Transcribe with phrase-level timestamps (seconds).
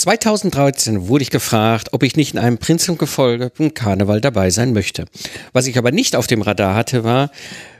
[0.00, 5.04] 2013 wurde ich gefragt, ob ich nicht in einem Prinzengefolge im Karneval dabei sein möchte.
[5.52, 7.30] Was ich aber nicht auf dem Radar hatte, war,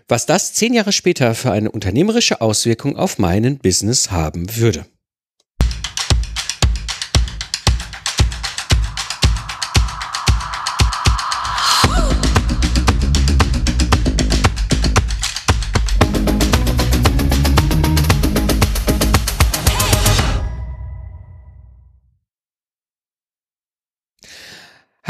[0.06, 4.84] was das zehn Jahre später für eine unternehmerische Auswirkung auf meinen Business haben würde.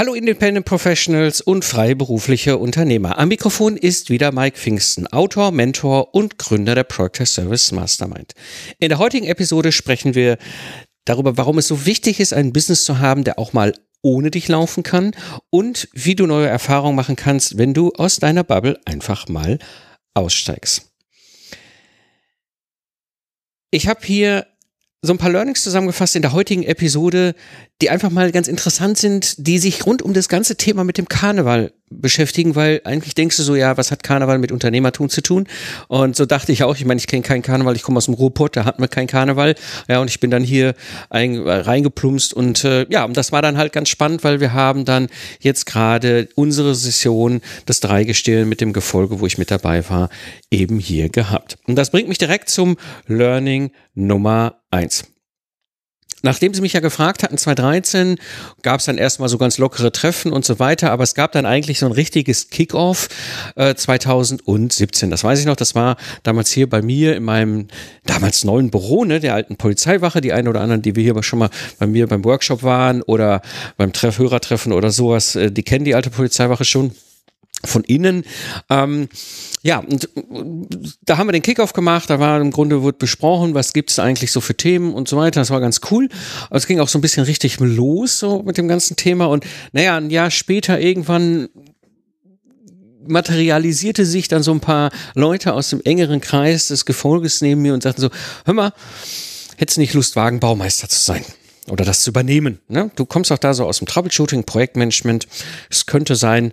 [0.00, 3.18] Hallo Independent Professionals und freiberufliche Unternehmer.
[3.18, 8.32] Am Mikrofon ist wieder Mike Pfingsten, Autor, Mentor und Gründer der Project Service Mastermind.
[8.78, 10.38] In der heutigen Episode sprechen wir
[11.04, 14.48] darüber, warum es so wichtig ist, ein Business zu haben, der auch mal ohne dich
[14.48, 15.14] laufen kann
[15.50, 19.58] und wie du neue Erfahrungen machen kannst, wenn du aus deiner Bubble einfach mal
[20.14, 20.90] aussteigst.
[23.70, 24.46] Ich habe hier
[25.02, 27.34] so ein paar Learnings zusammengefasst in der heutigen Episode,
[27.80, 31.08] die einfach mal ganz interessant sind, die sich rund um das ganze Thema mit dem
[31.08, 35.46] Karneval beschäftigen, weil eigentlich denkst du so, ja, was hat Karneval mit Unternehmertum zu tun?
[35.88, 38.14] Und so dachte ich auch, ich meine, ich kenne keinen Karneval, ich komme aus dem
[38.14, 39.56] Ruhrpott, da hatten wir keinen Karneval.
[39.88, 40.74] Ja, und ich bin dann hier
[41.10, 44.52] ein, äh, reingeplumpst und äh, ja, und das war dann halt ganz spannend, weil wir
[44.52, 45.08] haben dann
[45.40, 50.08] jetzt gerade unsere Session, das Dreigestirn mit dem Gefolge, wo ich mit dabei war,
[50.50, 51.58] eben hier gehabt.
[51.66, 55.04] Und das bringt mich direkt zum Learning Nummer eins.
[56.22, 58.18] Nachdem sie mich ja gefragt hatten, 2013,
[58.62, 61.46] gab es dann erstmal so ganz lockere Treffen und so weiter, aber es gab dann
[61.46, 63.08] eigentlich so ein richtiges Kickoff
[63.56, 65.10] äh, 2017.
[65.10, 67.68] Das weiß ich noch, das war damals hier bei mir in meinem
[68.04, 71.38] damals neuen Büro, ne, der alten Polizeiwache, die einen oder anderen, die wir hier schon
[71.38, 73.42] mal bei mir beim Workshop waren oder
[73.76, 76.92] beim Treff Hörertreffen oder sowas, äh, die kennen die alte Polizeiwache schon
[77.64, 78.24] von innen.
[78.68, 79.08] Ähm,
[79.62, 80.08] ja, und
[81.04, 83.98] da haben wir den Kickoff gemacht, da war im Grunde wird besprochen, was gibt es
[83.98, 85.40] eigentlich so für Themen und so weiter.
[85.40, 86.08] Das war ganz cool.
[86.48, 89.26] Aber es ging auch so ein bisschen richtig los so mit dem ganzen Thema.
[89.26, 91.48] Und naja, ein Jahr später irgendwann
[93.06, 97.74] materialisierte sich dann so ein paar Leute aus dem engeren Kreis des Gefolges neben mir
[97.74, 98.10] und sagten so,
[98.44, 98.72] hör mal,
[99.56, 101.24] hättest du nicht Lust, Wagenbaumeister zu sein?
[101.68, 102.58] Oder das zu übernehmen.
[102.68, 102.90] Ne?
[102.96, 105.28] Du kommst auch da so aus dem Troubleshooting, Projektmanagement.
[105.68, 106.52] Es könnte sein,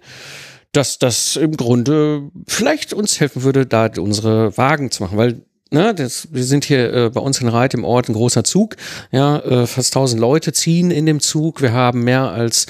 [0.78, 5.94] dass das im Grunde vielleicht uns helfen würde, da unsere Wagen zu machen, weil Ne,
[5.94, 8.78] das, wir sind hier äh, bei uns in Reit im Ort ein großer Zug.
[9.12, 11.62] Ja, äh, fast tausend Leute ziehen in dem Zug.
[11.62, 12.68] Wir haben mehr als,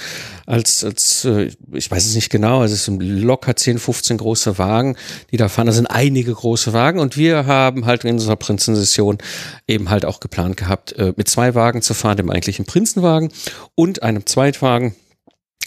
[0.47, 4.57] als, als äh, ich weiß es nicht genau, also es sind locker 10, 15 große
[4.57, 4.97] Wagen,
[5.31, 5.67] die da fahren.
[5.67, 9.19] Das sind einige große Wagen und wir haben halt in unserer Prinzensession
[9.67, 13.31] eben halt auch geplant gehabt, äh, mit zwei Wagen zu fahren, dem eigentlichen Prinzenwagen
[13.75, 14.95] und einem Zweitwagen.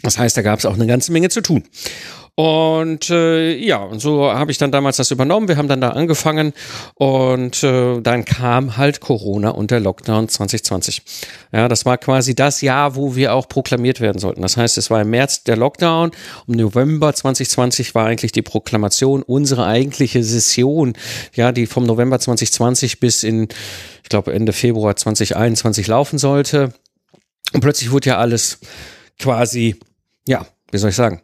[0.02, 1.64] Das heißt, da gab es auch eine ganze Menge zu tun.
[2.34, 5.48] Und äh, ja, und so habe ich dann damals das übernommen.
[5.48, 6.52] Wir haben dann da angefangen
[6.94, 11.02] und äh, dann kam halt Corona und der Lockdown 2020.
[11.52, 14.42] Ja, das war quasi das Jahr, wo wir auch proklamiert werden sollten.
[14.42, 16.12] Das heißt, es war im März der Lockdown.
[16.46, 20.94] Im November 2020 war eigentlich die Proklamation unsere eigentliche Session,
[21.34, 23.48] ja, die vom November 2020 bis in,
[24.02, 26.72] ich glaube, Ende Februar 2021 laufen sollte.
[27.52, 28.60] Und plötzlich wurde ja alles
[29.18, 29.76] quasi,
[30.26, 31.20] ja, wie soll ich sagen,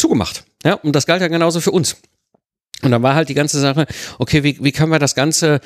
[0.00, 0.44] zugemacht.
[0.64, 1.96] Ja, und das galt ja genauso für uns.
[2.82, 3.86] Und dann war halt die ganze Sache,
[4.18, 5.60] okay, wie, wie können wir das ganze,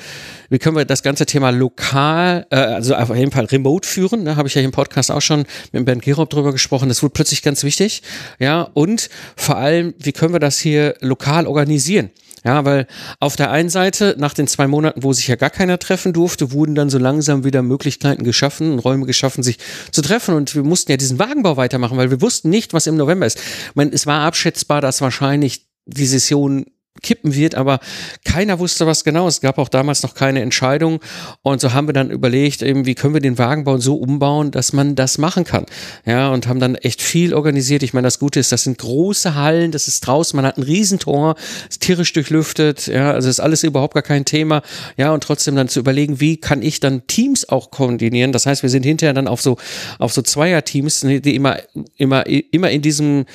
[0.49, 4.25] wie können wir das ganze Thema lokal, äh, also auf jeden Fall remote führen?
[4.25, 4.37] Da ne?
[4.37, 6.89] habe ich ja im Podcast auch schon mit Bernd Gerob drüber gesprochen.
[6.89, 8.01] Das wurde plötzlich ganz wichtig.
[8.37, 12.09] Ja, und vor allem, wie können wir das hier lokal organisieren?
[12.43, 12.85] Ja, weil
[13.19, 16.51] auf der einen Seite, nach den zwei Monaten, wo sich ja gar keiner treffen durfte,
[16.51, 19.57] wurden dann so langsam wieder Möglichkeiten geschaffen und Räume geschaffen, sich
[19.91, 20.35] zu treffen.
[20.35, 23.39] Und wir mussten ja diesen Wagenbau weitermachen, weil wir wussten nicht, was im November ist.
[23.39, 26.65] Ich meine, es war abschätzbar, dass wahrscheinlich die Session
[27.01, 27.79] kippen wird, aber
[28.23, 29.27] keiner wusste was genau.
[29.27, 30.99] Es gab auch damals noch keine Entscheidung
[31.41, 34.73] und so haben wir dann überlegt, eben, wie können wir den Wagenbau so umbauen, dass
[34.73, 35.65] man das machen kann.
[36.05, 37.83] Ja, und haben dann echt viel organisiert.
[37.83, 40.63] Ich meine, das Gute ist, das sind große Hallen, das ist draußen, man hat ein
[40.63, 41.35] Riesentor,
[41.69, 44.61] ist tierisch durchlüftet, ja, also ist alles überhaupt gar kein Thema.
[44.97, 48.31] Ja, und trotzdem dann zu überlegen, wie kann ich dann Teams auch koordinieren?
[48.31, 49.57] Das heißt, wir sind hinterher dann auf so
[49.99, 51.57] auf so Zweierteams, die immer
[51.97, 53.25] immer immer in diesem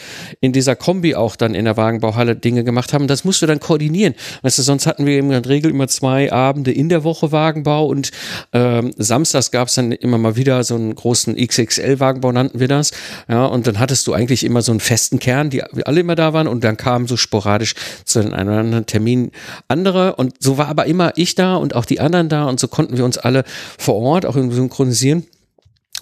[0.40, 3.06] in dieser Kombi auch dann in der Wagenbauhalle Dinge gemacht haben.
[3.06, 4.14] Das musst du dann koordinieren.
[4.43, 7.87] Weißt du, sonst hatten wir in der Regel immer zwei Abende in der Woche Wagenbau
[7.87, 8.11] und
[8.52, 12.93] ähm, samstags gab es dann immer mal wieder so einen großen XXL-Wagenbau, nannten wir das.
[13.29, 16.32] Ja, und dann hattest du eigentlich immer so einen festen Kern, die alle immer da
[16.32, 17.75] waren und dann kamen so sporadisch
[18.05, 19.31] zu einem anderen Termin
[19.69, 22.69] andere und so war aber immer ich da und auch die anderen da und so
[22.69, 23.44] konnten wir uns alle
[23.79, 25.26] vor Ort auch synchronisieren.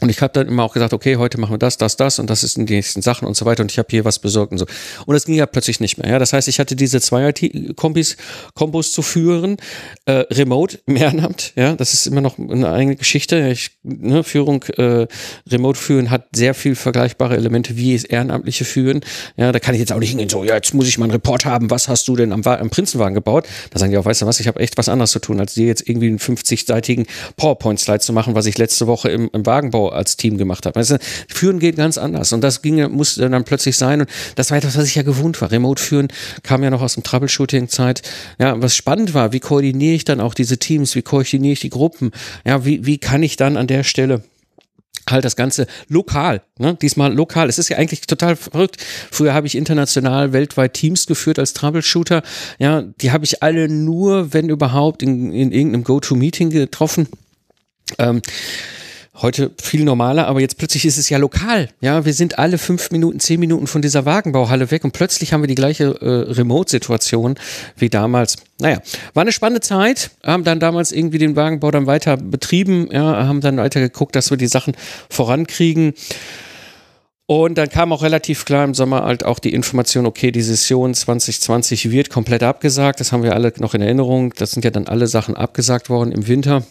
[0.01, 2.31] Und ich habe dann immer auch gesagt, okay, heute machen wir das, das, das und
[2.31, 4.53] das ist in die nächsten Sachen und so weiter und ich habe hier was besorgt
[4.53, 4.67] und so.
[5.07, 6.09] Und das ging ja plötzlich nicht mehr.
[6.09, 8.17] Ja, das heißt, ich hatte diese zwei IT-Kombis
[8.55, 9.57] Kombos zu führen,
[10.05, 11.53] äh, remote im Ehrenamt.
[11.57, 13.49] Ja, das ist immer noch eine eigene Geschichte.
[13.49, 15.07] Ich, ne, Führung, äh,
[15.49, 19.01] remote führen hat sehr viel vergleichbare Elemente wie es ehrenamtliche führen.
[19.37, 21.13] Ja, da kann ich jetzt auch nicht hingehen so, ja, jetzt muss ich mal einen
[21.13, 21.71] Report haben.
[21.71, 23.47] Was hast du denn am, am Prinzenwagen gebaut?
[23.71, 24.41] Da sagen die auch, weißt du was?
[24.41, 27.07] Ich habe echt was anderes zu tun, als dir jetzt irgendwie einen 50-seitigen
[27.37, 30.77] PowerPoint-Slide zu machen, was ich letzte Woche im, im Wagenbau als Team gemacht habe.
[30.77, 30.97] Also,
[31.29, 34.77] führen geht ganz anders und das ging, musste dann plötzlich sein und das war etwas,
[34.77, 35.51] was ich ja gewohnt war.
[35.51, 36.09] Remote führen
[36.43, 38.03] kam ja noch aus dem Troubleshooting-Zeit.
[38.39, 41.71] Ja, was spannend war, wie koordiniere ich dann auch diese Teams, wie koordiniere ich die
[41.71, 42.13] Gruppen?
[42.45, 44.23] Ja, wie, wie kann ich dann an der Stelle
[45.11, 46.77] halt das Ganze lokal, ne?
[46.81, 47.49] diesmal lokal.
[47.49, 48.77] Es ist ja eigentlich total verrückt.
[49.11, 52.23] Früher habe ich international weltweit Teams geführt als Troubleshooter.
[52.59, 57.09] Ja, die habe ich alle nur, wenn überhaupt, in, in irgendeinem Go-To-Meeting getroffen.
[57.99, 58.21] Ähm,
[59.21, 61.69] heute viel normaler, aber jetzt plötzlich ist es ja lokal.
[61.81, 65.43] Ja, wir sind alle fünf Minuten, zehn Minuten von dieser Wagenbauhalle weg und plötzlich haben
[65.43, 67.37] wir die gleiche äh, Remote-Situation
[67.77, 68.37] wie damals.
[68.61, 68.81] Naja,
[69.15, 73.41] war eine spannende Zeit, haben dann damals irgendwie den Wagenbau dann weiter betrieben, ja, haben
[73.41, 74.75] dann weiter geguckt, dass wir die Sachen
[75.11, 75.95] vorankriegen.
[77.31, 80.95] Und dann kam auch relativ klar im Sommer halt auch die Information, okay, die Session
[80.95, 83.01] 2020 wird komplett abgesagt.
[83.01, 84.33] Das haben wir alle noch in Erinnerung.
[84.39, 86.63] Das sind ja dann alle Sachen abgesagt worden im Winter.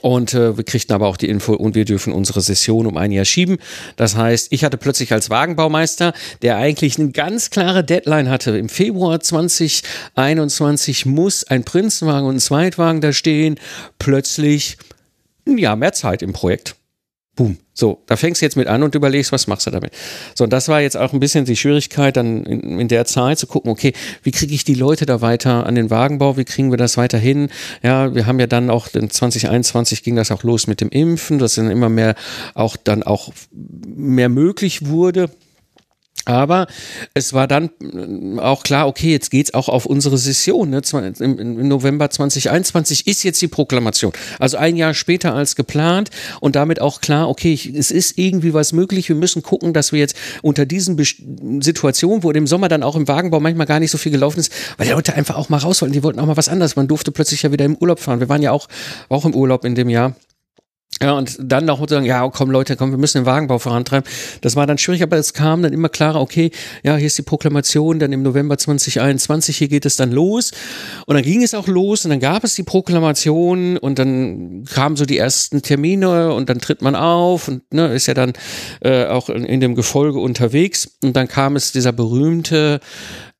[0.00, 3.12] Und äh, wir kriegten aber auch die Info und wir dürfen unsere Session um ein
[3.12, 3.58] Jahr schieben.
[3.96, 8.68] Das heißt, ich hatte plötzlich als Wagenbaumeister, der eigentlich eine ganz klare Deadline hatte, im
[8.70, 13.58] Februar 2021 muss ein Prinzenwagen und ein Zweitwagen da stehen,
[13.98, 14.78] plötzlich
[15.44, 16.76] ja mehr Zeit im Projekt.
[17.34, 17.56] Boom.
[17.72, 19.92] So, da fängst du jetzt mit an und überlegst, was machst du damit.
[20.34, 23.38] So, und das war jetzt auch ein bisschen die Schwierigkeit, dann in, in der Zeit
[23.38, 26.70] zu gucken, okay, wie kriege ich die Leute da weiter an den Wagenbau, wie kriegen
[26.70, 27.48] wir das weiter hin?
[27.82, 31.38] Ja, wir haben ja dann auch, in 2021 ging das auch los mit dem Impfen,
[31.38, 32.14] dass dann immer mehr
[32.52, 35.30] auch dann auch mehr möglich wurde.
[36.24, 36.68] Aber
[37.14, 40.70] es war dann äh, auch klar, okay, jetzt geht's auch auf unsere Session.
[40.70, 40.82] Ne?
[41.18, 44.12] Im November 2021 ist jetzt die Proklamation.
[44.38, 46.10] Also ein Jahr später als geplant
[46.40, 49.08] und damit auch klar, okay, es ist irgendwie was möglich.
[49.08, 50.96] Wir müssen gucken, dass wir jetzt unter diesen
[51.60, 54.52] Situationen, wo im Sommer dann auch im Wagenbau manchmal gar nicht so viel gelaufen ist,
[54.76, 55.92] weil die Leute einfach auch mal raus wollten.
[55.92, 56.76] Die wollten auch mal was anderes.
[56.76, 58.20] Man durfte plötzlich ja wieder im Urlaub fahren.
[58.20, 58.68] Wir waren ja auch,
[59.08, 60.14] auch im Urlaub in dem Jahr.
[61.02, 64.08] Ja, und dann noch sagen, ja, komm Leute, komm, wir müssen den Wagenbau vorantreiben.
[64.40, 66.52] Das war dann schwierig, aber es kam dann immer klarer, okay,
[66.84, 70.52] ja, hier ist die Proklamation, dann im November 2021, hier geht es dann los.
[71.06, 74.94] Und dann ging es auch los und dann gab es die Proklamation und dann kamen
[74.94, 78.34] so die ersten Termine und dann tritt man auf und ne, ist ja dann
[78.80, 80.88] äh, auch in, in dem Gefolge unterwegs.
[81.02, 82.78] Und dann kam es dieser berühmte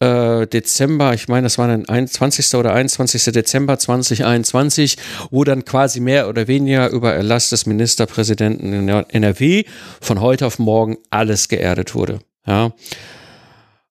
[0.02, 2.54] äh, Dezember, ich meine, das war dann 21.
[2.54, 3.24] oder 21.
[3.32, 4.96] Dezember 2021,
[5.30, 9.64] wo dann quasi mehr oder weniger über Erlass des Ministerpräsidenten in NRW
[10.00, 12.18] von heute auf morgen alles geerdet wurde.
[12.46, 12.72] Ja.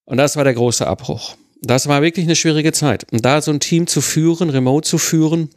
[0.03, 1.35] Und das war der große Abbruch.
[1.61, 3.05] Das war wirklich eine schwierige Zeit.
[3.11, 5.49] Und da so ein Team zu führen, remote zu führen,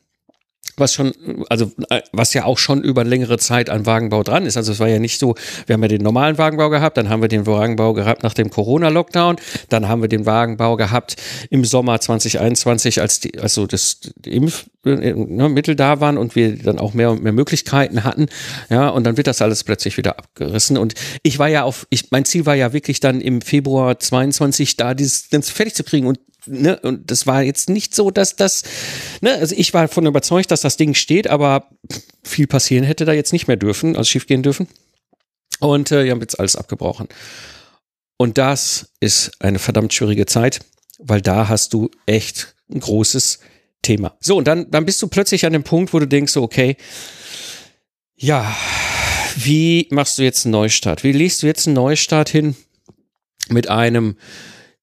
[0.77, 1.13] was schon,
[1.49, 1.71] also
[2.13, 4.57] was ja auch schon über längere Zeit an Wagenbau dran ist.
[4.57, 5.35] Also es war ja nicht so,
[5.67, 8.51] wir haben ja den normalen Wagenbau gehabt, dann haben wir den Wagenbau gehabt nach dem
[8.51, 9.37] Corona-Lockdown,
[9.69, 11.17] dann haben wir den Wagenbau gehabt
[11.51, 16.95] im Sommer 2021, als die, also das Impfmittel ne, da waren und wir dann auch
[16.95, 18.27] mehr und mehr Möglichkeiten hatten.
[18.69, 20.77] Ja, und dann wird das alles plötzlich wieder abgerissen.
[20.77, 24.77] Und ich war ja auf, ich, mein Ziel war ja wirklich dann im Februar 22
[24.77, 28.37] da dieses ganz fertig zu kriegen und ne, und das war jetzt nicht so, dass
[28.37, 28.63] das,
[29.21, 31.71] ne, also ich war davon überzeugt, dass das Ding steht, aber
[32.23, 34.69] viel passieren hätte da jetzt nicht mehr dürfen, also schief gehen dürfen.
[35.61, 37.09] Und äh, wir haben jetzt alles abgebrochen.
[38.17, 40.61] Und das ist eine verdammt schwierige Zeit,
[40.99, 43.41] weil da hast du echt ein großes
[43.83, 44.17] Thema.
[44.21, 46.77] So, und dann, dann bist du plötzlich an dem Punkt, wo du denkst, so, okay,
[48.17, 48.57] ja,
[49.37, 51.05] wie machst du jetzt einen Neustart?
[51.05, 52.57] Wie legst du jetzt einen Neustart hin
[53.49, 54.17] mit einem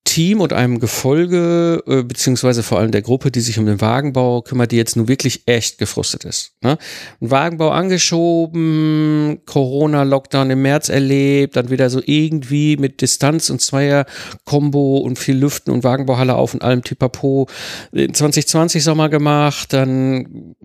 [0.03, 4.41] Team und einem Gefolge, äh, beziehungsweise vor allem der Gruppe, die sich um den Wagenbau
[4.41, 6.53] kümmert, die jetzt nun wirklich echt gefrustet ist.
[6.61, 6.77] Ne?
[7.21, 14.97] Ein Wagenbau angeschoben, Corona-Lockdown im März erlebt, dann wieder so irgendwie mit Distanz und Zweier-Kombo
[14.97, 17.47] und viel Lüften und Wagenbauhalle auf und allem Tipapo.
[17.93, 20.55] 2020 Sommer gemacht, dann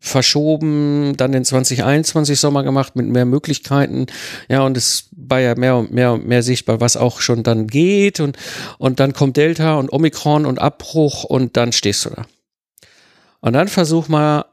[0.00, 4.06] verschoben, dann den 2021 Sommer gemacht mit mehr Möglichkeiten.
[4.48, 7.66] Ja, und es war ja mehr und mehr und mehr sichtbar, was auch schon dann
[7.66, 8.36] geht und,
[8.78, 12.26] und dann kommt Delta und Omikron und Abbruch und dann stehst du da.
[13.40, 14.44] Und dann versuch mal,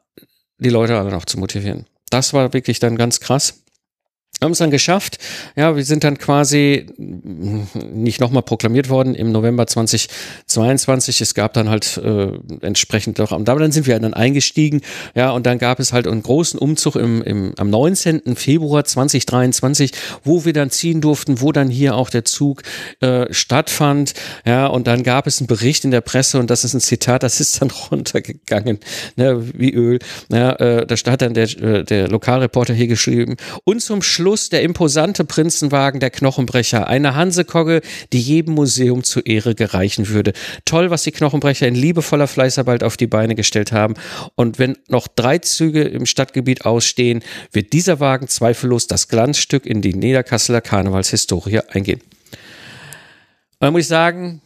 [0.59, 1.85] die Leute alle noch zu motivieren.
[2.09, 3.63] Das war wirklich dann ganz krass.
[4.41, 5.17] Haben es dann geschafft.
[5.55, 11.21] Ja, wir sind dann quasi nicht nochmal proklamiert worden im November 2022.
[11.21, 12.29] Es gab dann halt äh,
[12.61, 14.81] entsprechend doch, aber dann sind wir dann eingestiegen.
[15.15, 18.35] Ja, und dann gab es halt einen großen Umzug im, im, am 19.
[18.35, 19.91] Februar 2023,
[20.23, 22.61] wo wir dann ziehen durften, wo dann hier auch der Zug
[22.99, 24.13] äh, stattfand.
[24.45, 27.23] Ja, und dann gab es einen Bericht in der Presse und das ist ein Zitat,
[27.23, 28.79] das ist dann runtergegangen,
[29.15, 29.97] ne, wie Öl.
[30.29, 33.35] Ja, äh, da hat dann der, äh, der Lokalreporter hier geschrieben.
[33.63, 37.79] Und zum Schluss Schluss der imposante Prinzenwagen der Knochenbrecher, eine Hansekogge,
[38.11, 40.33] die jedem Museum zur Ehre gereichen würde.
[40.65, 43.93] Toll, was die Knochenbrecher in liebevoller Fleißarbeit auf die Beine gestellt haben.
[44.35, 49.81] Und wenn noch drei Züge im Stadtgebiet ausstehen, wird dieser Wagen zweifellos das Glanzstück in
[49.81, 52.01] die Niederkasseler Karnevalshistorie eingehen.
[52.01, 54.41] Und da muss ich sagen,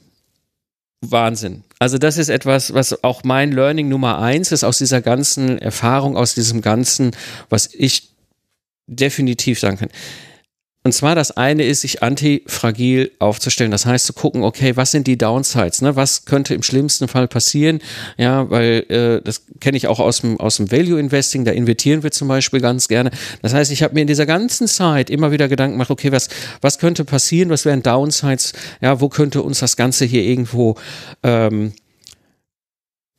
[1.03, 1.63] Wahnsinn.
[1.79, 6.17] Also das ist etwas, was auch mein Learning Nummer eins ist aus dieser ganzen Erfahrung,
[6.17, 7.15] aus diesem ganzen,
[7.49, 8.11] was ich
[8.91, 9.89] definitiv sagen kann.
[10.83, 13.69] Und zwar das eine ist, sich antifragil aufzustellen.
[13.69, 15.83] Das heißt zu gucken, okay, was sind die Downsides?
[15.83, 15.95] Ne?
[15.95, 17.79] Was könnte im schlimmsten Fall passieren?
[18.17, 22.01] Ja, weil äh, das kenne ich auch aus dem, aus dem Value Investing, da invertieren
[22.01, 23.11] wir zum Beispiel ganz gerne.
[23.43, 26.29] Das heißt, ich habe mir in dieser ganzen Zeit immer wieder Gedanken gemacht, okay, was,
[26.61, 27.51] was könnte passieren?
[27.51, 28.53] Was wären Downsides?
[28.81, 30.77] Ja, wo könnte uns das Ganze hier irgendwo
[31.21, 31.73] ähm,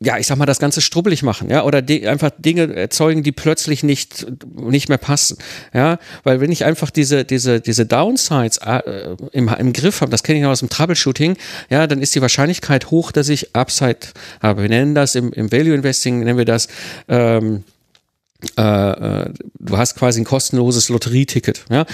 [0.05, 3.33] ja, ich sag mal, das Ganze strubbelig machen, ja, oder die, einfach Dinge erzeugen, die
[3.33, 5.39] plötzlich nicht, nicht mehr passen,
[5.73, 10.23] ja, weil wenn ich einfach diese, diese, diese Downsides äh, im, im Griff habe, das
[10.23, 11.37] kenne ich noch aus dem Troubleshooting,
[11.71, 13.99] ja, dann ist die Wahrscheinlichkeit hoch, dass ich Upside
[14.43, 14.63] habe.
[14.63, 16.69] Wir nennen das im, im Value Investing, nennen wir das,
[17.09, 17.65] ähm,
[18.59, 21.87] äh, äh du hast quasi ein kostenloses Lotterieticket, ja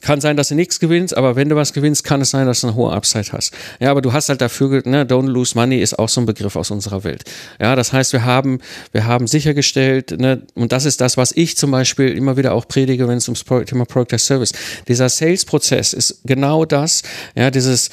[0.00, 2.60] kann sein, dass du nichts gewinnst, aber wenn du was gewinnst, kann es sein, dass
[2.60, 3.54] du eine hohe Upside hast.
[3.80, 6.56] Ja, aber du hast halt dafür, ne, don't lose money ist auch so ein Begriff
[6.56, 7.24] aus unserer Welt.
[7.60, 8.60] Ja, das heißt, wir haben,
[8.92, 12.68] wir haben sichergestellt, ne, und das ist das, was ich zum Beispiel immer wieder auch
[12.68, 14.52] predige, wenn es ums Thema Product as Service.
[14.88, 17.02] Dieser Sales-Prozess ist genau das,
[17.34, 17.90] ja, dieses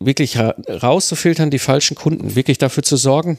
[0.00, 3.38] wirklich rauszufiltern, die falschen Kunden, wirklich dafür zu sorgen,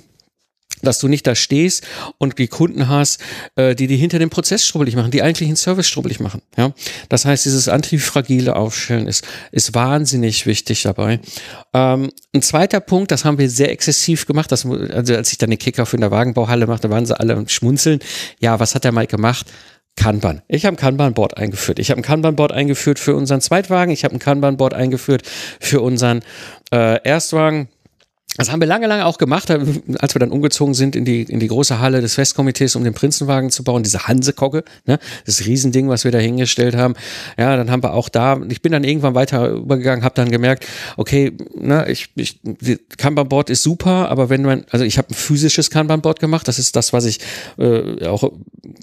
[0.82, 1.86] dass du nicht da stehst
[2.18, 3.22] und die Kunden hast,
[3.56, 6.42] äh, die die hinter dem Prozess strubbelig machen, die eigentlich einen Service strubbelig machen.
[6.58, 6.74] Ja,
[7.10, 11.20] das heißt, dieses antifragile Aufstellen ist ist wahnsinnig wichtig dabei.
[11.74, 14.52] Ähm, ein zweiter Punkt, das haben wir sehr exzessiv gemacht.
[14.52, 18.00] Das, also als ich dann den Kickoff in der Wagenbauhalle machte, waren sie alle schmunzeln.
[18.40, 19.48] Ja, was hat der Mike gemacht?
[19.96, 20.42] Kanban.
[20.48, 21.78] Ich habe ein Kanban-Board eingeführt.
[21.78, 23.92] Ich habe ein Kanban-Board eingeführt für unseren Zweitwagen.
[23.92, 25.24] Ich habe ein Kanban-Board eingeführt
[25.60, 26.22] für unseren
[26.72, 27.68] äh, Erstwagen
[28.39, 31.41] das haben wir lange, lange auch gemacht, als wir dann umgezogen sind in die, in
[31.41, 34.98] die große Halle des Festkomitees, um den Prinzenwagen zu bauen, diese Hansekogge, ne?
[35.25, 36.93] das Riesending, was wir da hingestellt haben.
[37.38, 40.65] Ja, dann haben wir auch da, ich bin dann irgendwann weiter übergegangen, habe dann gemerkt,
[40.96, 42.39] okay, ne, ich, ich
[42.98, 46.77] Kanban-Board ist super, aber wenn man, also ich habe ein physisches Kanban-Board gemacht, das ist
[46.77, 47.19] das, was ich
[47.58, 48.31] äh, auch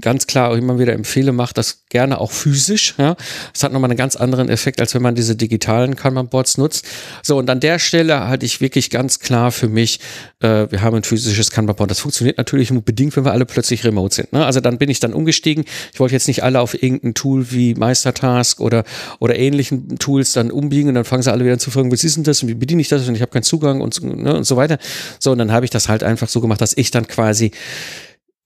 [0.03, 2.95] ganz klar auch immer wieder empfehle, macht das gerne auch physisch.
[2.99, 3.17] Ja,
[3.55, 6.87] das hat nochmal einen ganz anderen Effekt, als wenn man diese digitalen Kanban-Boards nutzt.
[7.23, 10.01] So, und an der Stelle hatte ich wirklich ganz klar klar für mich,
[10.41, 11.91] äh, wir haben ein physisches Kanban-Board.
[11.91, 14.33] Das funktioniert natürlich nur bedingt, wenn wir alle plötzlich remote sind.
[14.33, 14.45] Ne?
[14.45, 15.65] Also dann bin ich dann umgestiegen.
[15.93, 18.85] Ich wollte jetzt nicht alle auf irgendein Tool wie Meistertask oder,
[19.19, 22.05] oder ähnlichen Tools dann umbiegen und dann fangen sie alle wieder an zu fragen, was
[22.05, 24.37] ist denn das und wie bediene ich das und ich habe keinen Zugang und, ne,
[24.37, 24.79] und so weiter.
[25.19, 27.53] So, und dann habe ich das halt einfach so gemacht, dass ich dann quasi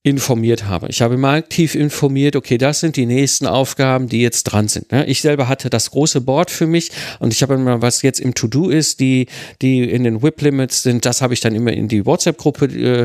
[0.03, 0.89] informiert habe.
[0.89, 4.87] Ich habe mal aktiv informiert, okay, das sind die nächsten Aufgaben, die jetzt dran sind.
[5.07, 8.33] Ich selber hatte das große Board für mich und ich habe immer, was jetzt im
[8.33, 9.27] To-Do ist, die,
[9.61, 13.03] die in den WIP-Limits sind, das habe ich dann immer in die WhatsApp-Gruppe äh,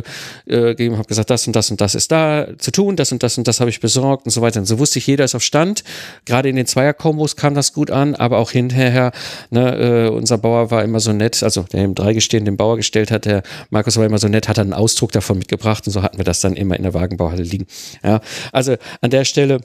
[0.49, 3.23] äh, gegeben, habe gesagt, das und das und das ist da zu tun, das und
[3.23, 4.61] das und das habe ich besorgt und so weiter.
[4.61, 5.83] Und so wusste ich, jeder ist auf Stand.
[6.23, 9.11] Gerade in den Zweier-Kombos kam das gut an, aber auch hinterher,
[9.49, 13.11] ne, äh, unser Bauer war immer so nett, also der im Dreigestirn den Bauer gestellt
[13.11, 16.17] hat, der Markus war immer so nett, hat einen Ausdruck davon mitgebracht und so hatten
[16.17, 17.67] wir das dann immer in der Wagenbauhalle liegen.
[18.03, 19.59] Ja, also an der Stelle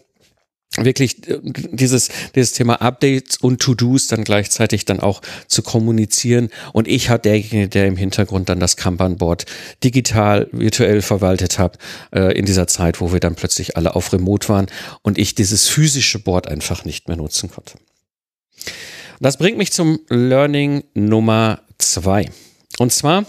[0.77, 6.51] wirklich äh, dieses, dieses Thema Updates und To-Dos dann gleichzeitig dann auch zu kommunizieren.
[6.73, 9.47] Und ich hatte derjenige, der im Hintergrund dann das Kanban-Board
[9.83, 11.79] digital, virtuell verwaltet habe,
[12.13, 14.67] äh, in dieser Zeit, wo wir dann plötzlich alle auf Remote waren
[15.03, 17.75] und ich dieses physische Board einfach nicht mehr nutzen konnte.
[19.21, 22.31] Das bringt mich zum Learning Nummer zwei.
[22.79, 23.27] Und zwar,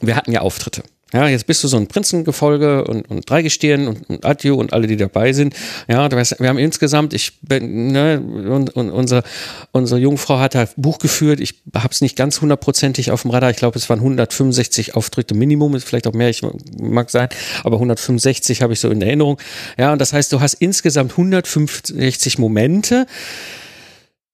[0.00, 0.82] wir hatten ja Auftritte.
[1.14, 4.88] Ja, jetzt bist du so ein Prinzengefolge und, und Dreigestirn und, und Adju und alle,
[4.88, 5.54] die dabei sind.
[5.86, 9.22] Ja, wir haben insgesamt, ich bin, ne, und, und unsere,
[9.70, 11.38] unsere Jungfrau hat ein Buch geführt.
[11.38, 13.50] Ich habe es nicht ganz hundertprozentig auf dem Radar.
[13.50, 16.42] Ich glaube, es waren 165 Auftritte Minimum, ist vielleicht auch mehr, ich
[16.76, 17.28] mag sein,
[17.62, 19.38] aber 165 habe ich so in Erinnerung.
[19.78, 23.06] Ja, und das heißt, du hast insgesamt 165 Momente.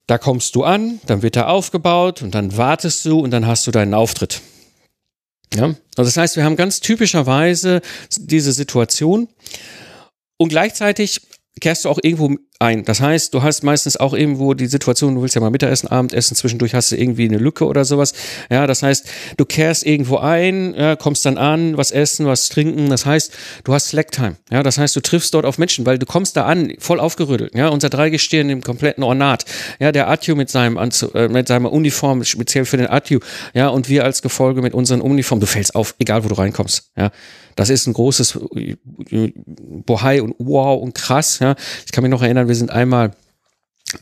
[0.06, 3.66] Da kommst du an, dann wird er aufgebaut und dann wartest du und dann hast
[3.66, 4.40] du deinen Auftritt.
[5.54, 7.80] Ja, also das heißt, wir haben ganz typischerweise
[8.18, 9.28] diese Situation.
[10.36, 11.20] Und gleichzeitig
[11.60, 12.84] kehrst du auch irgendwo ein.
[12.84, 16.36] Das heißt, du hast meistens auch irgendwo die Situation, du willst ja mal Mittagessen, Abendessen,
[16.36, 18.12] zwischendurch hast du irgendwie eine Lücke oder sowas.
[18.50, 22.90] Ja, das heißt, du kehrst irgendwo ein, ja, kommst dann an, was essen, was trinken.
[22.90, 23.32] Das heißt,
[23.64, 24.36] du hast Slacktime.
[24.50, 27.54] Ja, das heißt, du triffst dort auf Menschen, weil du kommst da an, voll aufgerüttelt.
[27.54, 29.44] Ja, unser Dreigestirn im kompletten Ornat.
[29.78, 33.20] Ja, der Atju mit seinem Anzug, äh, mit seiner Uniform, speziell für den Atju.
[33.54, 35.40] Ja, und wir als Gefolge mit unseren Uniformen.
[35.40, 36.90] Du fällst auf, egal wo du reinkommst.
[36.96, 37.10] Ja,
[37.60, 38.38] das ist ein großes
[39.84, 41.40] Bohai und wow und krass.
[41.40, 43.12] Ja, ich kann mich noch erinnern, wir sind einmal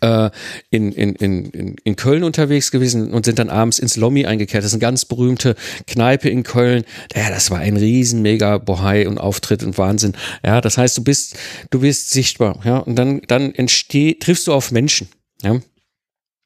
[0.01, 0.31] äh,
[0.71, 4.63] in, in, in, in Köln unterwegs gewesen und sind dann abends ins Lommi eingekehrt.
[4.63, 5.57] Das ist eine ganz berühmte
[5.89, 6.85] Kneipe in Köln.
[7.17, 10.13] Ja, das war ein riesen mega Bohai und Auftritt und Wahnsinn.
[10.45, 11.37] Ja, das heißt, du bist,
[11.71, 12.61] du bist sichtbar.
[12.65, 15.09] Ja, und dann, dann entsteht, triffst du auf Menschen.
[15.43, 15.61] Ja.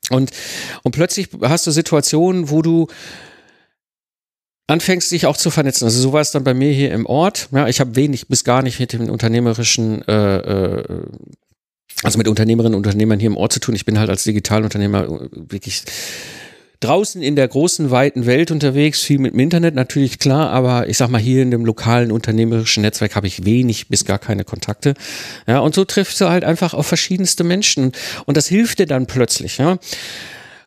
[0.09, 0.31] Und,
[0.83, 2.89] und plötzlich hast du Situationen, wo du
[4.67, 5.85] anfängst, dich auch zu vernetzen.
[5.85, 7.49] Also so war es dann bei mir hier im Ort.
[7.53, 11.03] Ja, ich habe wenig bis gar nicht mit dem unternehmerischen äh, äh,
[12.03, 13.75] also mit Unternehmerinnen und Unternehmern hier im Ort zu tun.
[13.75, 15.85] Ich bin halt als Digitalunternehmer äh, wirklich
[16.81, 20.97] draußen in der großen, weiten Welt unterwegs, viel mit dem Internet natürlich klar, aber ich
[20.97, 24.95] sag mal, hier in dem lokalen unternehmerischen Netzwerk habe ich wenig bis gar keine Kontakte.
[25.47, 27.93] Ja, und so triffst du halt einfach auf verschiedenste Menschen
[28.27, 29.79] und das hilft dir dann plötzlich, ja.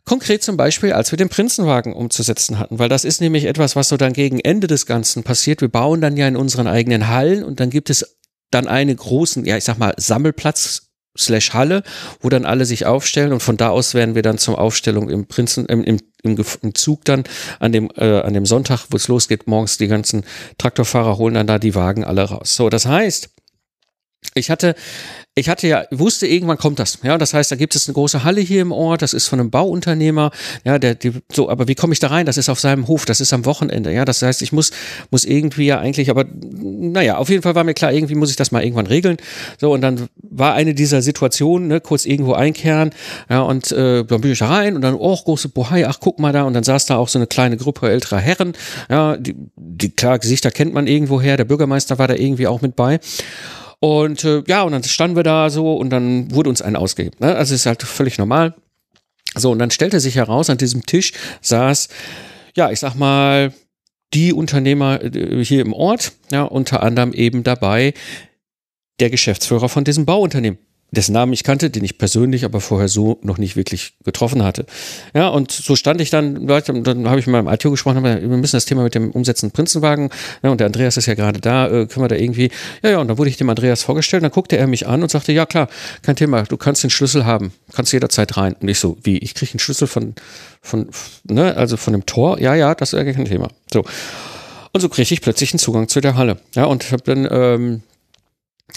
[0.06, 3.90] Konkret zum Beispiel, als wir den Prinzenwagen umzusetzen hatten, weil das ist nämlich etwas, was
[3.90, 5.62] so dann gegen Ende des Ganzen passiert.
[5.62, 8.18] Wir bauen dann ja in unseren eigenen Hallen und dann gibt es
[8.52, 10.84] dann einen großen, ja, ich sag mal, Sammelplatz
[11.18, 11.84] slash Halle,
[12.22, 15.28] wo dann alle sich aufstellen und von da aus werden wir dann zur Aufstellung im
[15.28, 17.24] Prinzen, im, im, im Zug dann
[17.60, 20.24] an dem, äh, an dem Sonntag, wo es losgeht, morgens die ganzen
[20.58, 22.56] Traktorfahrer holen dann da die Wagen alle raus.
[22.56, 23.30] So, das heißt,
[24.34, 24.76] ich hatte
[25.38, 27.00] ich hatte ja, wusste, irgendwann kommt das.
[27.04, 29.38] Ja, das heißt, da gibt es eine große Halle hier im Ort, das ist von
[29.38, 30.32] einem Bauunternehmer.
[30.64, 32.26] Ja, der, die, so, aber wie komme ich da rein?
[32.26, 33.92] Das ist auf seinem Hof, das ist am Wochenende.
[33.92, 34.72] Ja, das heißt, ich muss,
[35.12, 38.38] muss irgendwie ja eigentlich, aber naja, auf jeden Fall war mir klar, irgendwie muss ich
[38.38, 39.18] das mal irgendwann regeln.
[39.60, 42.92] So, und dann war eine dieser Situationen, ne, kurz irgendwo einkehren,
[43.30, 46.18] ja, und äh, dann bin ich da rein und dann, oh, große Bohai, ach, guck
[46.18, 48.54] mal da, und dann saß da auch so eine kleine Gruppe älterer Herren,
[48.90, 52.62] ja, die, die klar, Gesichter kennt man irgendwo her, der Bürgermeister war da irgendwie auch
[52.62, 53.02] mit bei.
[53.80, 57.18] Und äh, ja, und dann standen wir da so und dann wurde uns ein ausgegeben.
[57.20, 57.36] Ne?
[57.36, 58.56] Also ist halt völlig normal.
[59.36, 61.90] So, und dann stellte sich heraus, an diesem Tisch saß,
[62.56, 63.54] ja, ich sag mal,
[64.14, 67.94] die Unternehmer äh, hier im Ort, ja, unter anderem eben dabei
[69.00, 70.58] der Geschäftsführer von diesem Bauunternehmen
[70.92, 74.66] dessen Namen ich kannte, den ich persönlich aber vorher so noch nicht wirklich getroffen hatte.
[75.14, 78.56] Ja, und so stand ich dann, dann habe ich mit meinem ITO gesprochen, wir müssen
[78.56, 80.10] das Thema mit dem umsetzenden Prinzenwagen,
[80.44, 82.50] ja, und der Andreas ist ja gerade da, äh, können wir da irgendwie,
[82.84, 85.10] ja, ja, und dann wurde ich dem Andreas vorgestellt, dann guckte er mich an und
[85.10, 85.68] sagte, ja klar,
[86.02, 88.56] kein Thema, du kannst den Schlüssel haben, kannst jederzeit rein.
[88.60, 90.16] Und ich so, wie, ich kriege einen Schlüssel von,
[90.62, 90.90] von,
[91.24, 92.40] ne, also von dem Tor?
[92.40, 93.50] Ja, ja, das ist ja kein Thema.
[93.72, 93.84] So.
[94.72, 96.38] Und so kriege ich plötzlich einen Zugang zu der Halle.
[96.54, 97.84] Ja, und habe dann ähm,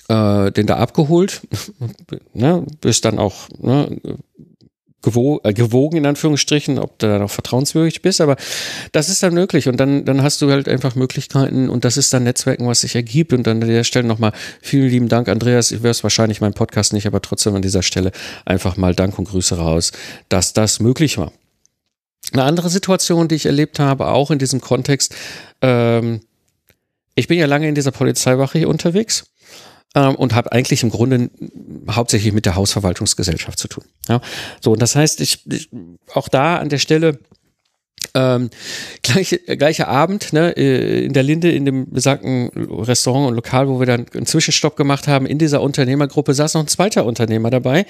[0.09, 1.42] äh, den da abgeholt,
[2.35, 4.01] ne, bist dann auch ne,
[5.03, 8.37] gewo äh, gewogen in Anführungsstrichen, ob du da noch vertrauenswürdig bist, aber
[8.92, 9.68] das ist dann möglich.
[9.68, 12.94] Und dann, dann hast du halt einfach Möglichkeiten und das ist dann Netzwerken, was sich
[12.94, 13.33] ergibt.
[13.33, 16.92] Und dann an der Stelle nochmal vielen lieben Dank, Andreas, ich werde wahrscheinlich meinen Podcast
[16.92, 18.12] nicht, aber trotzdem an dieser Stelle
[18.44, 19.92] einfach mal Dank und Grüße raus,
[20.29, 21.33] dass das möglich war.
[22.33, 25.14] Eine andere Situation, die ich erlebt habe, auch in diesem Kontext,
[25.62, 26.20] ähm,
[27.14, 29.24] ich bin ja lange in dieser Polizeiwache hier unterwegs
[29.98, 31.30] ähm, und habe eigentlich im Grunde
[31.90, 33.84] hauptsächlich mit der Hausverwaltungsgesellschaft zu tun.
[34.08, 34.20] Ja,
[34.61, 35.70] so und das heißt, ich, ich
[36.14, 37.18] auch da an der Stelle
[38.14, 38.50] ähm,
[39.02, 43.78] gleiche, gleicher Abend ne, äh, in der Linde, in dem besagten Restaurant und Lokal, wo
[43.78, 47.87] wir dann einen Zwischenstopp gemacht haben, in dieser Unternehmergruppe saß noch ein zweiter Unternehmer dabei.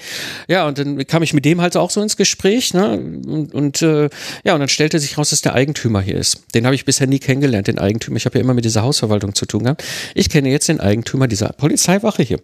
[0.47, 2.73] Ja, und dann kam ich mit dem halt auch so ins Gespräch.
[2.73, 4.09] Ne, und, und äh,
[4.43, 6.43] ja, und dann stellte sich raus, dass der Eigentümer hier ist.
[6.53, 8.17] Den habe ich bisher nie kennengelernt, den Eigentümer.
[8.17, 9.83] Ich habe ja immer mit dieser Hausverwaltung zu tun gehabt.
[10.15, 12.39] Ich kenne jetzt den Eigentümer dieser Polizeiwache hier.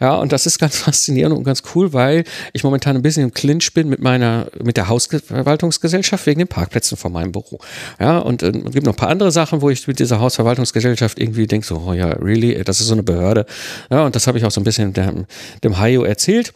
[0.00, 3.32] Ja, und das ist ganz faszinierend und ganz cool, weil ich momentan ein bisschen im
[3.32, 7.58] Clinch bin mit meiner, mit der Hausverwaltungsgesellschaft wegen den Parkplätzen von meinem Büro.
[8.00, 11.18] Ja, und äh, es gibt noch ein paar andere Sachen, wo ich mit dieser Hausverwaltungsgesellschaft
[11.18, 13.46] irgendwie denke, so, oh ja, really, das ist so eine Behörde.
[13.90, 15.26] Ja, und das habe ich auch so ein bisschen dem,
[15.62, 16.52] dem Hayo erzählt.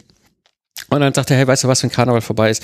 [0.89, 2.63] Und dann sagte er, hey, weißt du was, wenn Karneval vorbei ist,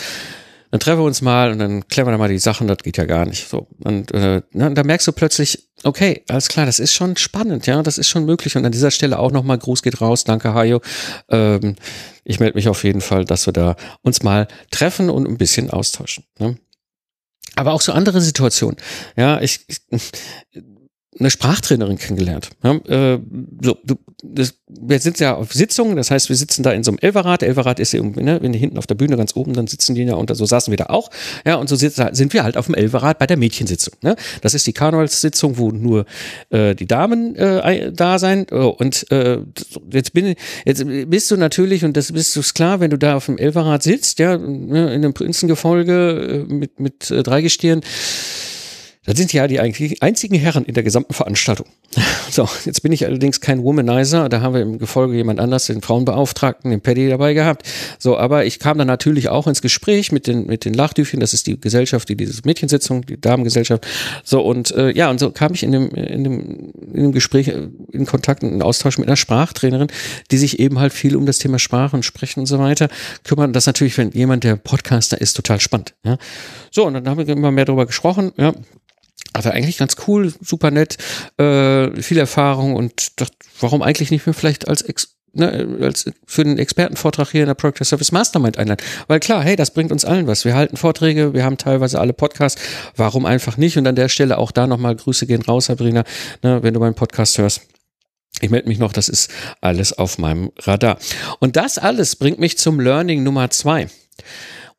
[0.73, 2.97] dann treffen wir uns mal und dann klären wir da mal die Sachen, das geht
[2.97, 3.47] ja gar nicht.
[3.47, 3.67] So.
[3.83, 7.99] Und äh, da merkst du plötzlich, okay, alles klar, das ist schon spannend, ja, das
[7.99, 8.57] ist schon möglich.
[8.57, 10.81] Und an dieser Stelle auch nochmal Gruß geht raus, danke Hajo.
[11.29, 11.75] Ähm,
[12.23, 15.69] ich melde mich auf jeden Fall, dass wir da uns mal treffen und ein bisschen
[15.69, 16.23] austauschen.
[16.39, 16.57] Ne?
[17.55, 18.77] Aber auch so andere Situationen.
[19.15, 19.81] Ja, ich, ich
[21.23, 22.49] eine Sprachtrainerin kennengelernt.
[22.63, 23.19] Ja, äh,
[23.62, 26.91] so, du, das, wir sind ja auf Sitzungen, das heißt, wir sitzen da in so
[26.91, 27.43] einem Elverrad.
[27.43, 29.95] Elverrad ist ja irgendwie, ne, wenn die hinten auf der Bühne ganz oben, dann sitzen
[29.95, 31.09] die ja und so saßen wir da auch.
[31.45, 33.95] Ja, und so sind wir halt auf dem Elverrad bei der Mädchensitzung.
[34.01, 34.15] Ne?
[34.41, 36.05] Das ist die Karnevalssitzung, wo nur
[36.49, 38.45] äh, die Damen äh, da sein.
[38.51, 39.39] Oh, und äh,
[39.91, 43.25] jetzt bin jetzt bist du natürlich, und das bist du klar, wenn du da auf
[43.27, 47.81] dem Elverrad sitzt, ja, ne, in einem Prinzengefolge äh, mit, mit äh, Dreigestirn,
[49.05, 51.67] das sind ja die einzigen Herren in der gesamten Veranstaltung.
[52.31, 54.27] So, jetzt bin ich allerdings kein Womanizer.
[54.27, 57.67] Da haben wir im Gefolge jemand anders, den Frauenbeauftragten, den Paddy dabei gehabt.
[57.99, 61.19] So, aber ich kam dann natürlich auch ins Gespräch mit den, mit den Lachdüfchen.
[61.19, 63.85] Das ist die Gesellschaft, die diese Mädchensitzung, die Damengesellschaft.
[64.23, 67.49] So, und äh, ja, und so kam ich in dem, in dem, in dem Gespräch
[67.49, 69.89] äh, in Kontakt, in Austausch mit einer Sprachtrainerin,
[70.31, 72.87] die sich eben halt viel um das Thema Sprache und Sprechen und so weiter
[73.23, 73.55] kümmert.
[73.55, 75.93] Das natürlich, wenn jemand, der Podcaster ist, total spannend.
[76.03, 76.17] Ja.
[76.71, 78.31] So, und dann haben wir immer mehr darüber gesprochen.
[78.37, 78.53] Ja
[79.33, 80.97] also eigentlich ganz cool, super nett,
[81.37, 86.43] äh, viel Erfahrung und dachte, warum eigentlich nicht mehr vielleicht als Ex ne, als für
[86.43, 88.85] den Expertenvortrag hier in der Project Service Mastermind einladen.
[89.07, 90.45] Weil klar, hey, das bringt uns allen was.
[90.45, 92.61] Wir halten Vorträge, wir haben teilweise alle Podcasts.
[92.95, 93.77] Warum einfach nicht?
[93.77, 96.03] Und an der Stelle auch da nochmal Grüße gehen raus, Sabrina,
[96.41, 97.61] ne, wenn du meinen Podcast hörst.
[98.41, 100.97] Ich melde mich noch, das ist alles auf meinem Radar.
[101.39, 103.87] Und das alles bringt mich zum Learning Nummer zwei.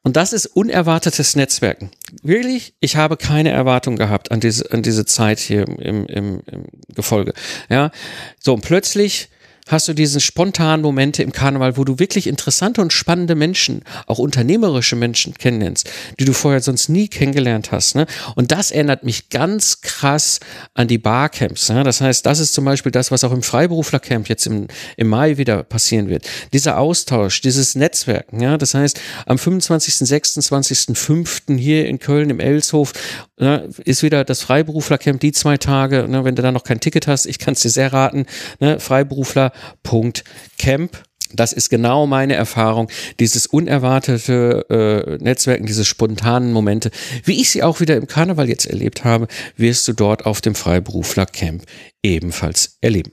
[0.05, 1.91] Und das ist unerwartetes Netzwerken.
[2.23, 6.65] Wirklich, ich habe keine Erwartung gehabt an diese, an diese Zeit hier im, im, im
[6.95, 7.33] Gefolge.
[7.71, 7.91] Ja,
[8.39, 9.31] so und plötzlich
[9.69, 14.19] hast du diese spontanen Momente im Karneval, wo du wirklich interessante und spannende Menschen, auch
[14.19, 17.95] unternehmerische Menschen kennenlernst, die du vorher sonst nie kennengelernt hast.
[17.95, 18.07] Ne?
[18.35, 20.41] Und das erinnert mich ganz krass
[20.75, 21.71] an die Barcamps.
[21.71, 21.83] Ne?
[21.83, 25.39] Das heißt, das ist zum Beispiel das, was auch im Freiberuflercamp jetzt im, im Mai
[25.39, 26.29] wieder passieren wird.
[26.53, 28.41] Dieser Austausch, dieses Netzwerken.
[28.41, 28.59] Ja?
[28.59, 31.43] Das heißt, am 25., 26., 5.
[31.57, 32.93] hier in Köln im Elshof
[33.39, 36.07] ne, ist wieder das Freiberuflercamp, die zwei Tage.
[36.09, 38.27] Ne, wenn du da noch kein Ticket hast, ich kann es dir sehr raten.
[38.61, 41.03] Ne, Freiberufler.camp.
[41.33, 46.93] Das ist genau meine Erfahrung, dieses unerwartete äh, Netzwerken, diese spontanen Momente,
[47.25, 50.55] wie ich sie auch wieder im Karneval jetzt erlebt habe, wirst du dort auf dem
[50.55, 51.65] Freiberufler-Camp
[52.05, 53.11] ebenfalls erleben.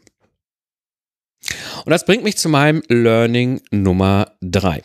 [1.84, 4.84] Und das bringt mich zu meinem Learning Nummer drei.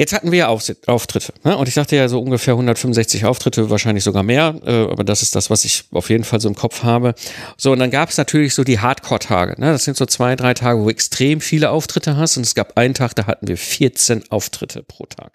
[0.00, 1.34] Jetzt hatten wir Auftritte.
[1.44, 1.58] Ne?
[1.58, 4.54] Und ich sagte ja so ungefähr 165 Auftritte, wahrscheinlich sogar mehr.
[4.64, 7.14] Äh, aber das ist das, was ich auf jeden Fall so im Kopf habe.
[7.58, 9.60] So, und dann gab es natürlich so die Hardcore-Tage.
[9.60, 9.72] Ne?
[9.72, 12.38] Das sind so zwei, drei Tage, wo extrem viele Auftritte hast.
[12.38, 15.32] Und es gab einen Tag, da hatten wir 14 Auftritte pro Tag.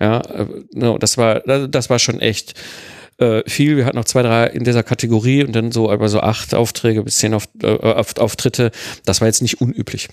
[0.00, 2.54] Ja, äh, no, das war, das war schon echt
[3.18, 3.76] äh, viel.
[3.76, 7.04] Wir hatten noch zwei, drei in dieser Kategorie und dann so aber so acht Aufträge
[7.04, 8.72] bis zehn äh, Auftritte.
[9.04, 10.08] Das war jetzt nicht unüblich.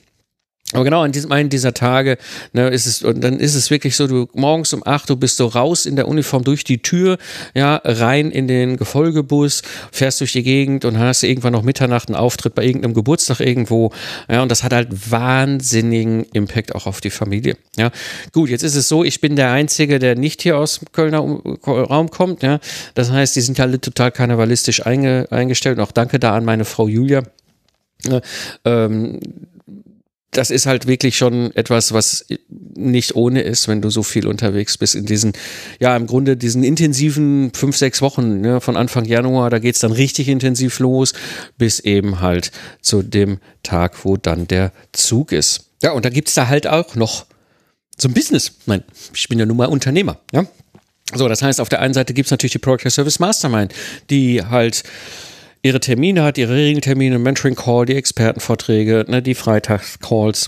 [0.74, 2.20] Aber genau an diesem einen dieser Tage,
[2.54, 5.38] ne, ist es, und dann ist es wirklich so, du morgens um acht, du bist
[5.38, 7.18] so raus in der Uniform durch die Tür,
[7.56, 12.16] ja, rein in den Gefolgebus, fährst durch die Gegend und hast irgendwann noch Mitternacht einen
[12.16, 13.92] Auftritt bei irgendeinem Geburtstag irgendwo,
[14.30, 17.90] ja, und das hat halt wahnsinnigen Impact auch auf die Familie, ja.
[18.32, 21.20] Gut, jetzt ist es so, ich bin der Einzige, der nicht hier aus dem Kölner
[21.66, 22.60] Raum kommt, ja.
[22.94, 26.46] Das heißt, die sind ja alle total karnevalistisch einge, eingestellt und auch danke da an
[26.46, 27.24] meine Frau Julia.
[28.64, 29.20] Ähm,
[30.32, 34.78] das ist halt wirklich schon etwas, was nicht ohne ist, wenn du so viel unterwegs
[34.78, 35.34] bist in diesen,
[35.80, 39.92] ja, im Grunde diesen intensiven fünf, sechs Wochen, ne, von Anfang Januar, da geht's dann
[39.92, 41.14] richtig intensiv los,
[41.58, 45.72] bis eben halt zu dem Tag, wo dann der Zug ist.
[45.82, 47.26] Ja, und da gibt's da halt auch noch
[47.98, 48.52] so ein Business.
[48.66, 50.46] Meine, ich bin ja nun mal Unternehmer, ja.
[51.16, 53.74] So, das heißt, auf der einen Seite gibt's natürlich die Project Service Mastermind,
[54.12, 54.84] die halt
[55.62, 60.48] ihre Termine hat, ihre Regeltermine, Mentoring Call, die Expertenvorträge, ne, die Freitagscalls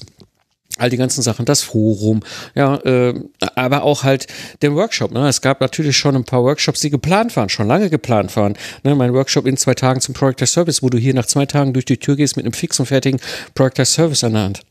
[0.78, 2.22] all die ganzen Sachen, das Forum,
[2.56, 3.14] ja, äh,
[3.56, 4.28] aber auch halt
[4.62, 5.12] den Workshop.
[5.12, 5.28] Ne?
[5.28, 8.54] Es gab natürlich schon ein paar Workshops, die geplant waren, schon lange geplant waren.
[8.84, 8.96] Ne?
[8.96, 11.86] Mein Workshop in zwei Tagen zum Project Service, wo du hier nach zwei Tagen durch
[11.86, 13.20] die Tür gehst mit einem fix und fertigen
[13.54, 14.62] Project Service an der Hand.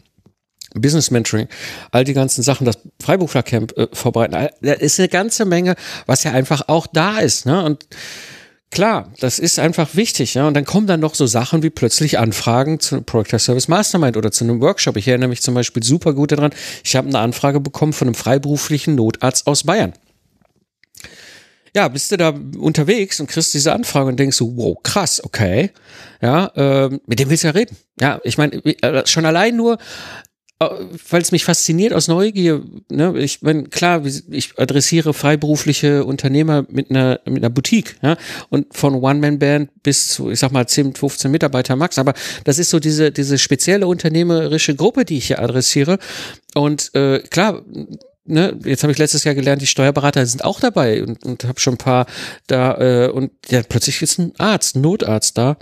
[0.74, 1.48] Business Mentoring,
[1.90, 5.74] all die ganzen Sachen, das Freiberuflercamp äh, vorbereiten, da ist eine ganze Menge,
[6.06, 7.44] was ja einfach auch da ist.
[7.44, 7.62] Ne?
[7.64, 7.86] Und
[8.70, 10.46] Klar, das ist einfach wichtig, ja.
[10.46, 14.30] Und dann kommen dann noch so Sachen wie plötzlich Anfragen zu Project Service Mastermind oder
[14.30, 14.96] zu einem Workshop.
[14.96, 16.52] Ich erinnere mich zum Beispiel super gut daran.
[16.84, 19.92] Ich habe eine Anfrage bekommen von einem freiberuflichen Notarzt aus Bayern.
[21.74, 25.70] Ja, bist du da unterwegs und kriegst diese Anfrage und denkst so, wow, krass, okay.
[26.20, 27.76] Ja, äh, mit dem willst du ja reden.
[28.00, 29.78] Ja, ich meine, äh, schon allein nur
[30.60, 32.62] weil es mich fasziniert aus Neugier.
[32.90, 33.14] Ne?
[33.18, 38.18] Ich meine, klar, ich adressiere freiberufliche Unternehmer mit einer, mit einer Boutique, ja,
[38.50, 41.98] und von One-Man-Band bis zu, ich sag mal, 10, 15 Mitarbeiter max.
[41.98, 42.12] Aber
[42.44, 45.98] das ist so diese, diese spezielle unternehmerische Gruppe, die ich hier adressiere.
[46.54, 47.62] Und äh, klar,
[48.26, 51.58] ne, jetzt habe ich letztes Jahr gelernt, die Steuerberater sind auch dabei und, und habe
[51.58, 52.04] schon ein paar
[52.48, 55.56] da äh, und ja, plötzlich ist ein Arzt, ein Notarzt da.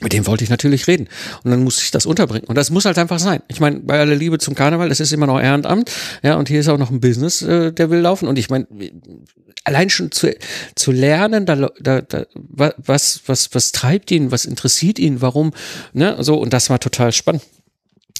[0.00, 1.08] Mit dem wollte ich natürlich reden.
[1.44, 2.46] Und dann musste ich das unterbringen.
[2.46, 3.42] Und das muss halt einfach sein.
[3.48, 5.92] Ich meine, bei aller Liebe zum Karneval, das ist immer noch Ehrenamt.
[6.22, 8.26] Ja, und hier ist auch noch ein Business, äh, der will laufen.
[8.26, 8.66] Und ich meine,
[9.64, 10.34] allein schon zu,
[10.74, 15.52] zu lernen, da, da, da, was, was, was treibt ihn, was interessiert ihn, warum,
[15.92, 16.36] ne, so.
[16.36, 17.42] Und das war total spannend.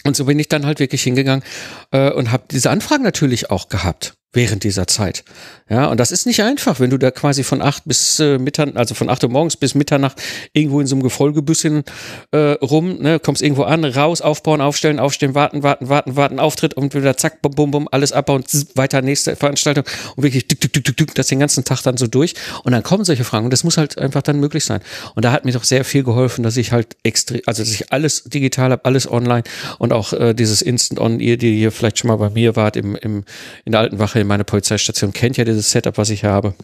[0.04, 1.44] Und so bin ich dann halt wirklich hingegangen
[1.90, 5.24] äh, und habe diese Anfragen natürlich auch gehabt während dieser Zeit.
[5.68, 8.76] Ja, und das ist nicht einfach, wenn du da quasi von acht bis äh, Mitternacht,
[8.76, 10.20] also von acht Uhr morgens bis Mitternacht
[10.52, 11.84] irgendwo in so einem Gefolgebüsschen
[12.30, 16.74] äh, rum, ne, kommst irgendwo an, raus, aufbauen, aufstellen, aufstehen, warten, warten, warten, warten, Auftritt
[16.74, 19.84] und wieder zack, bum, bum, bum, alles abbauen, zzz, weiter nächste Veranstaltung
[20.16, 22.72] und wirklich dück, dück, dück, dück, dück, das den ganzen Tag dann so durch und
[22.72, 24.80] dann kommen solche Fragen und das muss halt einfach dann möglich sein.
[25.14, 27.92] Und da hat mir doch sehr viel geholfen, dass ich halt extrem, also dass ich
[27.92, 29.42] alles digital habe, alles online
[29.78, 32.76] und auch äh, dieses Instant On, ihr, die ihr vielleicht schon mal bei mir wart
[32.76, 33.24] im, im,
[33.64, 36.54] in der alten Wache meine Polizeistation kennt ja dieses Setup, was ich habe.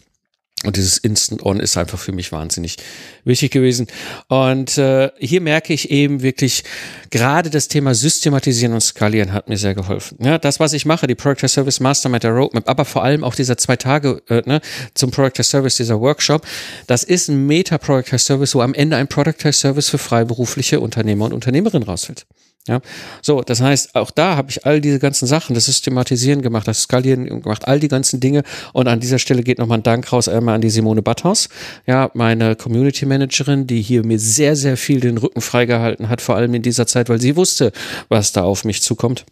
[0.65, 2.75] Und dieses Instant On ist einfach für mich wahnsinnig
[3.23, 3.87] wichtig gewesen.
[4.27, 6.65] Und äh, hier merke ich eben wirklich,
[7.11, 10.17] gerade das Thema Systematisieren und Skalieren hat mir sehr geholfen.
[10.21, 13.35] Ja, das, was ich mache, die Product Service Mastermind der Roadmap, aber vor allem auch
[13.35, 14.59] dieser zwei Tage äh, ne,
[14.95, 16.45] zum Product Service, dieser Workshop,
[16.87, 21.31] das ist ein Meta-Product Service, wo am Ende ein Product Service für freiberufliche Unternehmer und
[21.31, 22.25] Unternehmerinnen rausfällt.
[22.69, 22.81] Ja,
[23.23, 26.83] so, das heißt, auch da habe ich all diese ganzen Sachen, das Systematisieren gemacht, das
[26.83, 28.43] Skalieren gemacht, all die ganzen Dinge.
[28.73, 31.49] Und an dieser Stelle geht nochmal ein Dank raus einmal an die Simone Batthaus,
[31.87, 36.35] ja, meine Community Managerin, die hier mir sehr, sehr viel den Rücken freigehalten hat, vor
[36.35, 37.71] allem in dieser Zeit, weil sie wusste,
[38.07, 39.25] was da auf mich zukommt.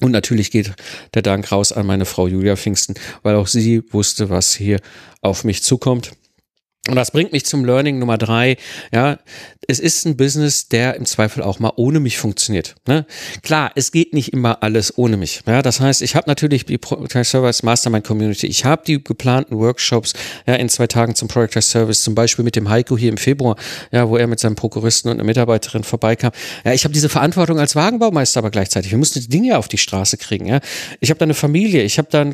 [0.00, 0.74] Und natürlich geht
[1.14, 4.78] der Dank raus an meine Frau Julia Pfingsten, weil auch sie wusste, was hier
[5.20, 6.12] auf mich zukommt.
[6.88, 8.56] Und das bringt mich zum Learning Nummer drei.
[8.92, 9.18] Ja,
[9.66, 12.76] es ist ein Business, der im Zweifel auch mal ohne mich funktioniert.
[12.86, 13.04] Ne?
[13.42, 15.42] Klar, es geht nicht immer alles ohne mich.
[15.46, 18.46] Ja, das heißt, ich habe natürlich die Product Service Mastermind Community.
[18.46, 20.14] Ich habe die geplanten Workshops
[20.46, 23.56] ja, in zwei Tagen zum Product Service, zum Beispiel mit dem Heiko hier im Februar,
[23.92, 26.32] ja, wo er mit seinem Prokuristen und einer Mitarbeiterin vorbeikam.
[26.64, 28.92] Ja, ich habe diese Verantwortung als Wagenbaumeister aber gleichzeitig.
[28.92, 30.46] Wir mussten die Dinge auf die Straße kriegen.
[30.46, 30.60] Ja,
[31.00, 32.30] ich habe da eine Familie, ich habe da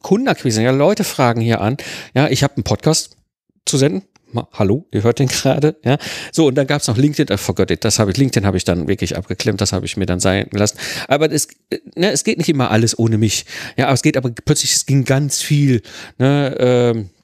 [0.00, 0.62] Kundenakquise.
[0.62, 1.76] Ja, Leute fragen hier an.
[2.14, 3.19] Ja, ich habe einen Podcast
[3.66, 4.02] zu senden.
[4.32, 5.98] Mal, hallo, ihr hört den gerade, ja.
[6.32, 8.64] So, und dann gab's noch LinkedIn, oh forgot it, das habe ich, LinkedIn habe ich
[8.64, 10.78] dann wirklich abgeklemmt, das habe ich mir dann sein gelassen.
[11.08, 11.48] Aber es,
[11.96, 13.44] ne, es geht nicht immer alles ohne mich.
[13.76, 15.82] Ja, aber es geht aber plötzlich, es ging ganz viel,
[16.18, 17.19] ne, ähm, äh,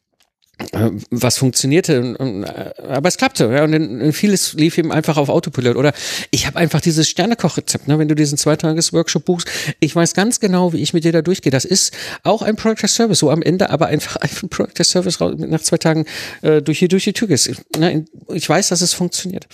[1.11, 3.51] was funktionierte, äh, aber es klappte.
[3.53, 5.77] Ja, und vieles lief eben einfach auf Autopilot.
[5.77, 5.92] Oder
[6.31, 9.49] ich habe einfach dieses Sternekochrezept, ne, wenn du diesen Zweitages-Workshop buchst.
[9.81, 11.51] Ich weiß ganz genau, wie ich mit dir da durchgehe.
[11.51, 11.92] Das ist
[12.23, 16.07] auch ein Product Service, so am Ende aber einfach ein Product Service nach zwei Tagen
[16.40, 17.51] äh, durch, die, durch die Tür gehst.
[17.79, 19.47] Ne, ich weiß, dass es funktioniert.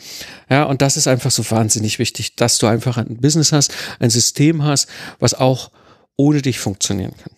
[0.48, 4.10] Ja, und das ist einfach so wahnsinnig wichtig, dass du einfach ein Business hast, ein
[4.10, 4.88] System hast,
[5.18, 5.72] was auch
[6.16, 7.32] ohne dich funktionieren kann.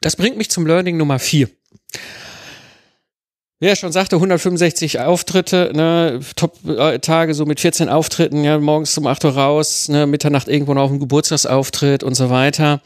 [0.00, 1.48] Das bringt mich zum Learning Nummer vier.
[3.60, 9.24] Wer schon sagte, 165 Auftritte, ne, Top-Tage so mit 14 Auftritten, ja, morgens um 8
[9.24, 12.80] Uhr raus, ne, Mitternacht irgendwo noch auf dem Geburtstagsauftritt und so weiter.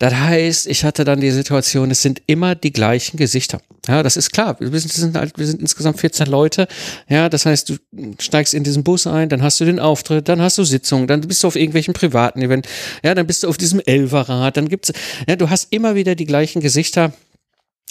[0.00, 3.60] Das heißt, ich hatte dann die Situation, es sind immer die gleichen Gesichter.
[3.86, 4.56] Ja, das ist klar.
[4.58, 6.66] Wir sind, wir sind, halt, wir sind insgesamt 14 Leute.
[7.08, 7.76] Ja, das heißt, du
[8.18, 11.20] steigst in diesen Bus ein, dann hast du den Auftritt, dann hast du Sitzungen, dann
[11.20, 12.66] bist du auf irgendwelchen privaten Event,
[13.04, 14.92] ja, dann bist du auf diesem Elverrad, dann gibt's,
[15.28, 17.12] ja, du hast immer wieder die gleichen Gesichter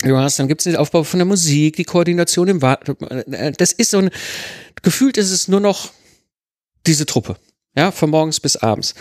[0.04, 2.92] Hast, dann gibt es den Aufbau von der Musik, die Koordination im Wart.
[3.58, 4.10] Das ist so ein,
[4.82, 5.92] gefühlt ist es nur noch
[6.86, 7.38] diese Truppe.
[7.78, 8.96] Ja, von morgens bis abends.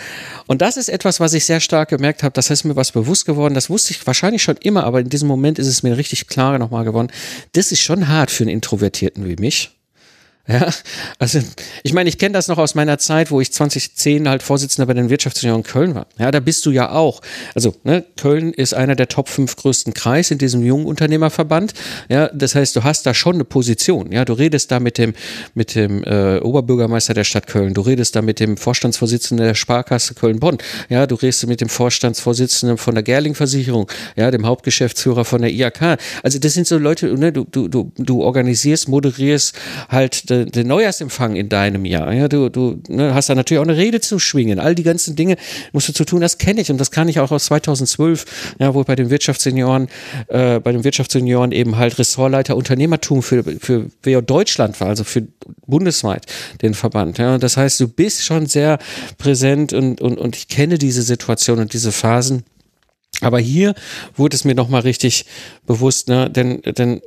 [0.46, 2.32] Und das ist etwas, was ich sehr stark gemerkt habe.
[2.32, 3.54] Das ist mir was bewusst geworden.
[3.54, 6.58] Das wusste ich wahrscheinlich schon immer, aber in diesem Moment ist es mir richtig klar
[6.58, 7.12] nochmal geworden.
[7.52, 9.70] Das ist schon hart für einen Introvertierten wie mich.
[10.46, 10.68] Ja,
[11.18, 11.40] also
[11.84, 14.92] ich meine, ich kenne das noch aus meiner Zeit, wo ich 2010 halt Vorsitzender bei
[14.92, 16.06] den Wirtschaftsunion Köln war.
[16.18, 17.22] Ja, da bist du ja auch.
[17.54, 21.72] Also ne, Köln ist einer der Top 5 größten Kreis in diesem jungen Unternehmerverband.
[22.10, 24.12] Ja, das heißt, du hast da schon eine Position.
[24.12, 25.14] Ja, du redest da mit dem
[25.54, 27.72] mit dem äh, Oberbürgermeister der Stadt Köln.
[27.72, 30.58] Du redest da mit dem Vorstandsvorsitzenden der Sparkasse Köln-Bonn.
[30.90, 33.90] Ja, du redest mit dem Vorstandsvorsitzenden von der Gerling-Versicherung.
[34.14, 35.96] Ja, dem Hauptgeschäftsführer von der IAK.
[36.22, 37.06] Also das sind so Leute.
[37.16, 39.54] Ne, du du du du organisierst, moderierst
[39.88, 42.12] halt den, den Neujahrsempfang in deinem Jahr.
[42.12, 44.58] Ja, du, du ne, hast da natürlich auch eine Rede zu schwingen.
[44.58, 45.36] All die ganzen Dinge
[45.72, 48.74] musst du zu tun, das kenne ich und das kann ich auch aus 2012, ja,
[48.74, 49.88] wo bei den Wirtschaftssenioren,
[50.28, 55.26] äh, bei den Wirtschaftssenioren eben halt Ressortleiter Unternehmertum für, für WO Deutschland war, also für
[55.66, 56.26] bundesweit
[56.62, 57.18] den Verband.
[57.18, 58.78] Ja, das heißt, du bist schon sehr
[59.18, 62.44] präsent und, und, und ich kenne diese Situation und diese Phasen.
[63.20, 63.74] Aber hier
[64.16, 65.26] wurde es mir nochmal richtig
[65.66, 67.00] bewusst, ne, denn, denn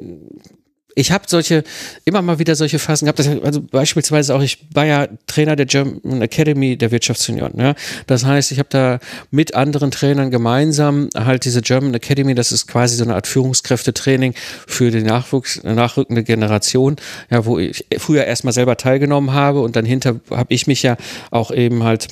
[0.98, 1.64] ich habe solche,
[2.06, 5.68] immer mal wieder solche Phasen gehabt, dass, also beispielsweise auch, ich war ja Trainer der
[5.68, 7.52] German Academy der Wirtschaftsunion.
[7.56, 7.76] Ja?
[8.08, 12.66] Das heißt, ich habe da mit anderen Trainern gemeinsam halt diese German Academy, das ist
[12.66, 14.34] quasi so eine Art Führungskräftetraining
[14.66, 16.96] für die Nachwuchs, nachrückende Generation,
[17.30, 20.98] ja, wo ich früher erstmal selber teilgenommen habe und dann hinter habe ich mich ja
[21.30, 22.08] auch eben halt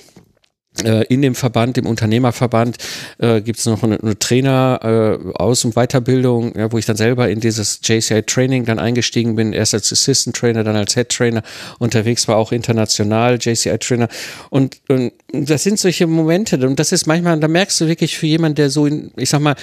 [0.84, 2.78] in dem Verband, dem Unternehmerverband,
[3.20, 6.98] äh, gibt es noch eine, eine Trainer äh, Aus- und Weiterbildung, ja, wo ich dann
[6.98, 11.10] selber in dieses JCI Training dann eingestiegen bin, erst als Assistant Trainer, dann als Head
[11.10, 11.44] Trainer.
[11.80, 14.08] Unterwegs war, auch international JCI Trainer.
[14.50, 16.56] Und, und das sind solche Momente.
[16.66, 19.42] Und das ist manchmal, da merkst du wirklich für jemanden, der so in, ich sag
[19.42, 19.56] mal,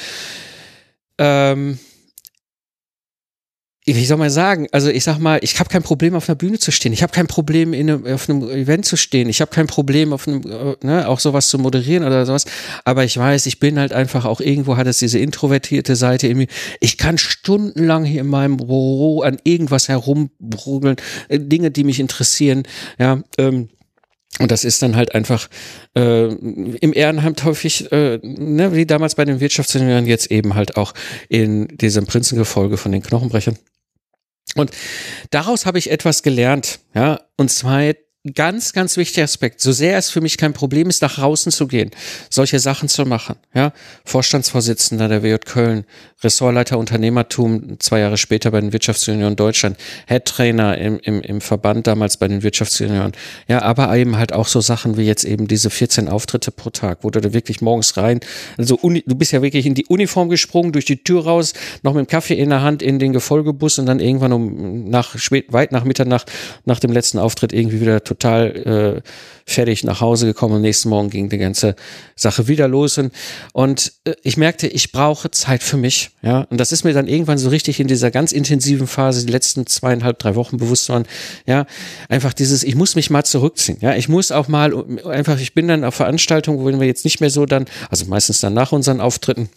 [1.19, 1.79] ähm,
[3.85, 6.59] wie soll man sagen, also ich sag mal, ich habe kein Problem auf einer Bühne
[6.59, 9.51] zu stehen, ich habe kein Problem in einem, auf einem Event zu stehen, ich habe
[9.51, 12.45] kein Problem auf einem, äh, ne, auch sowas zu moderieren oder sowas,
[12.85, 16.39] aber ich weiß, ich bin halt einfach auch irgendwo hat es diese introvertierte Seite in
[16.39, 16.47] mir.
[16.79, 20.97] Ich kann stundenlang hier in meinem Büro an irgendwas herumbrudeln,
[21.29, 22.63] äh, Dinge, die mich interessieren,
[23.01, 23.69] ja, ähm,
[24.39, 25.49] und das ist dann halt einfach
[25.95, 30.95] äh, im Ehrenamt häufig, äh, ne, wie damals bei den Wirtschaftsingenieuren, jetzt eben halt auch
[31.29, 33.59] in diesem Prinzengefolge von den Knochenbrechern.
[34.55, 34.71] Und
[35.31, 37.81] daraus habe ich etwas gelernt, ja, und zwar
[38.35, 39.61] ganz, ganz wichtiger Aspekt.
[39.61, 41.91] So sehr es für mich kein Problem ist, nach draußen zu gehen,
[42.31, 43.35] solche Sachen zu machen.
[43.53, 43.73] Ja,
[44.05, 45.85] Vorstandsvorsitzender der WJ Köln,
[46.23, 51.89] Ressortleiter Unternehmertum, zwei Jahre später bei den Wirtschaftsunion Deutschland, Head Trainer im, im, im Verband
[51.89, 53.13] damals bei den Wirtschaftsunionen.
[53.49, 56.99] Ja, aber eben halt auch so Sachen wie jetzt eben diese 14 Auftritte pro Tag,
[57.03, 58.21] wo du da wirklich morgens rein,
[58.57, 61.95] also Uni, du bist ja wirklich in die Uniform gesprungen, durch die Tür raus, noch
[61.95, 65.53] mit dem Kaffee in der Hand in den Gefolgebus und dann irgendwann um nach spät,
[65.53, 66.31] weit nach Mitternacht
[66.65, 69.09] nach dem letzten Auftritt irgendwie wieder total äh,
[69.47, 70.57] fertig nach Hause gekommen.
[70.57, 71.75] Und nächsten Morgen ging die ganze
[72.17, 72.99] Sache wieder los.
[72.99, 73.13] Und,
[73.53, 77.09] und äh, ich merkte, ich brauche Zeit für mich, ja, und das ist mir dann
[77.09, 81.05] irgendwann so richtig in dieser ganz intensiven Phase, die letzten zweieinhalb, drei Wochen bewusst worden,
[81.47, 81.67] ja,
[82.09, 84.73] einfach dieses, ich muss mich mal zurückziehen, ja, ich muss auch mal
[85.07, 88.41] einfach, ich bin dann auf Veranstaltungen, wo wir jetzt nicht mehr so dann, also meistens
[88.41, 89.49] dann nach unseren Auftritten,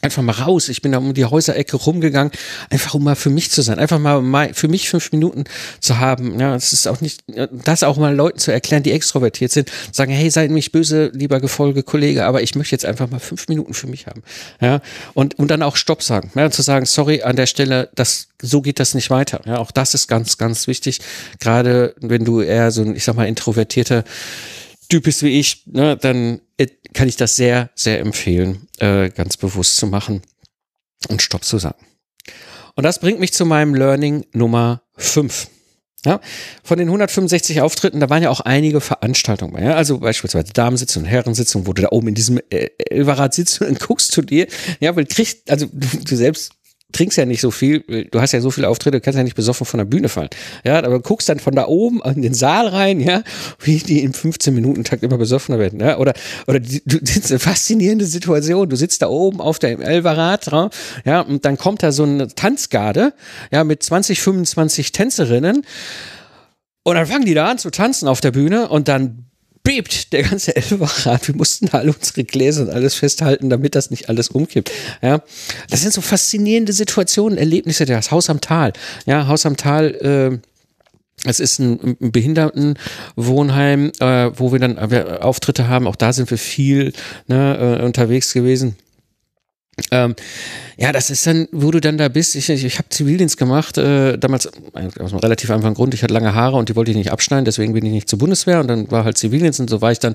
[0.00, 0.68] einfach mal raus.
[0.68, 2.32] Ich bin da um die Häuserecke rumgegangen,
[2.70, 5.44] einfach um mal für mich zu sein, einfach mal für mich fünf Minuten
[5.80, 6.38] zu haben.
[6.38, 7.24] Ja, es ist auch nicht,
[7.64, 11.40] das auch mal Leuten zu erklären, die extrovertiert sind, sagen, hey, seid nicht böse, lieber
[11.40, 14.22] Gefolge, Kollege, aber ich möchte jetzt einfach mal fünf Minuten für mich haben.
[14.60, 14.80] Ja,
[15.14, 18.62] und, und dann auch Stopp sagen, ja, zu sagen, sorry, an der Stelle, das, so
[18.62, 19.40] geht das nicht weiter.
[19.46, 21.00] Ja, auch das ist ganz, ganz wichtig.
[21.40, 24.04] Gerade wenn du eher so ein, ich sag mal, introvertierter
[24.88, 26.66] Typ bist wie ich, ne, dann äh,
[26.98, 30.20] kann ich das sehr, sehr empfehlen, äh, ganz bewusst zu machen
[31.06, 31.78] und Stopp zu sagen.
[32.74, 35.46] Und das bringt mich zu meinem Learning Nummer 5.
[36.04, 36.20] Ja,
[36.64, 39.62] von den 165 Auftritten, da waren ja auch einige Veranstaltungen bei.
[39.62, 39.76] Ja?
[39.76, 43.78] Also beispielsweise Damensitzung und Herrensitzung, wo du da oben in diesem äh, Elverrad sitzt und
[43.78, 44.48] guckst zu dir.
[44.80, 46.52] Ja, weil kriegst, also du, du selbst
[46.92, 49.36] trinkst ja nicht so viel, du hast ja so viele Auftritte, du kannst ja nicht
[49.36, 50.30] besoffen von der Bühne fallen.
[50.64, 53.22] Ja, aber guckst dann von da oben in den Saal rein, ja,
[53.60, 56.14] wie die im 15-Minuten-Takt immer besoffener werden, ja, oder,
[56.46, 58.68] oder die, du, das ist eine faszinierende Situation.
[58.70, 60.46] Du sitzt da oben auf der Elverrad,
[61.04, 63.12] ja, und dann kommt da so eine Tanzgarde,
[63.50, 65.66] ja, mit 20, 25 Tänzerinnen.
[66.84, 69.27] Und dann fangen die da an zu tanzen auf der Bühne und dann
[69.68, 71.28] bebt der ganze Elferrad.
[71.28, 74.72] Wir mussten alle unsere Gläser und alles festhalten, damit das nicht alles umkippt.
[75.02, 75.22] Ja,
[75.68, 77.84] das sind so faszinierende Situationen, Erlebnisse.
[77.84, 78.72] Das Haus am Tal.
[79.04, 79.94] Ja, Haus am Tal.
[79.94, 80.38] Äh,
[81.28, 85.86] es ist ein, Behindertenwohnheim, äh, wo wir dann wir Auftritte haben.
[85.86, 86.94] Auch da sind wir viel
[87.26, 88.76] ne, äh, unterwegs gewesen.
[89.90, 90.14] Ähm,
[90.80, 92.36] ja, das ist dann, wo du dann da bist.
[92.36, 95.92] Ich, ich, ich habe Zivildienst gemacht, äh, damals aus einem relativ einfachen Grund.
[95.92, 98.20] Ich hatte lange Haare und die wollte ich nicht abschneiden, deswegen bin ich nicht zur
[98.20, 100.14] Bundeswehr und dann war halt Zivildienst und so war ich dann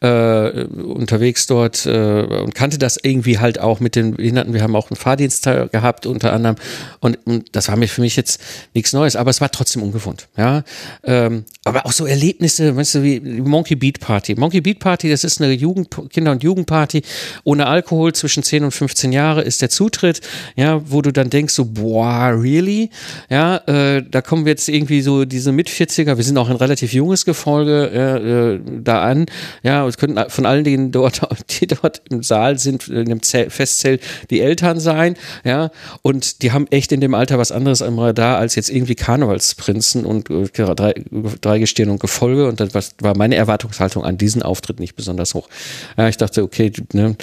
[0.00, 4.54] äh, unterwegs dort äh, und kannte das irgendwie halt auch mit den Behinderten.
[4.54, 6.56] Wir haben auch einen Fahrdienst gehabt unter anderem
[7.00, 8.40] und, und das war mir für mich jetzt
[8.72, 10.28] nichts Neues, aber es war trotzdem ungewohnt.
[10.38, 10.64] Ja,
[11.04, 14.36] ähm, aber auch so Erlebnisse, weißt du, wie Monkey Beat Party.
[14.36, 17.02] Monkey Beat Party, das ist eine Jugend, Kinder- und Jugendparty
[17.44, 20.20] ohne Alkohol zwischen 10 und 15 Jahre ist der Zutritt,
[20.56, 22.90] ja, wo du dann denkst so, boah, really?
[23.28, 26.92] Ja, äh, da kommen wir jetzt irgendwie so diese Mit-40er, wir sind auch ein relativ
[26.92, 29.26] junges Gefolge äh, da an,
[29.62, 31.20] ja, es könnten von allen denen dort,
[31.60, 35.70] die dort im Saal sind, in dem Festzelt, die Eltern sein, ja,
[36.02, 40.06] und die haben echt in dem Alter was anderes am Radar als jetzt irgendwie Karnevalsprinzen
[40.06, 40.94] und äh, drei,
[41.40, 45.48] drei Dreigestirn und Gefolge und dann war meine Erwartungshaltung an diesen Auftritt nicht besonders hoch.
[45.96, 47.16] Ja, ich dachte, okay, ne,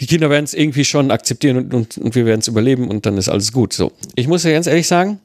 [0.00, 3.06] die Kinder werden es irgendwie schon akzeptieren und, und, und wir werden es überleben und
[3.06, 3.72] dann ist alles gut.
[3.72, 5.20] So, ich muss ja ganz ehrlich sagen,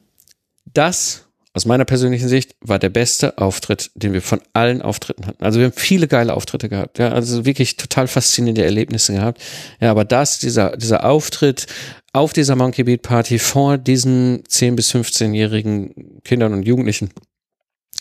[0.72, 5.44] das aus meiner persönlichen Sicht war der beste Auftritt, den wir von allen Auftritten hatten.
[5.44, 9.40] Also wir haben viele geile Auftritte gehabt, ja, also wirklich total faszinierende Erlebnisse gehabt.
[9.80, 11.66] Ja, aber das, dieser, dieser Auftritt
[12.12, 17.10] auf dieser Monkey Beat Party vor diesen 10 bis 15-jährigen Kindern und Jugendlichen,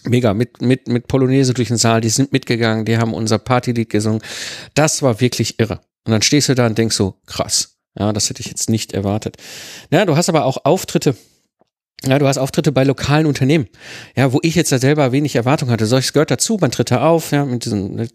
[0.06, 3.90] mega mit mit mit Polonaise durch den Saal, die sind mitgegangen, die haben unser Partylied
[3.90, 4.22] gesungen.
[4.74, 5.80] Das war wirklich irre.
[6.06, 7.78] Und dann stehst du da und denkst so, krass.
[7.98, 9.38] Ja, das hätte ich jetzt nicht erwartet.
[9.92, 11.16] Ja, du hast aber auch Auftritte
[12.06, 13.68] ja, du hast Auftritte bei lokalen Unternehmen,
[14.16, 15.86] ja, wo ich jetzt da selber wenig Erwartung hatte.
[15.86, 18.10] Solches gehört dazu, man tritt da auf, ja, mit diesen, ne,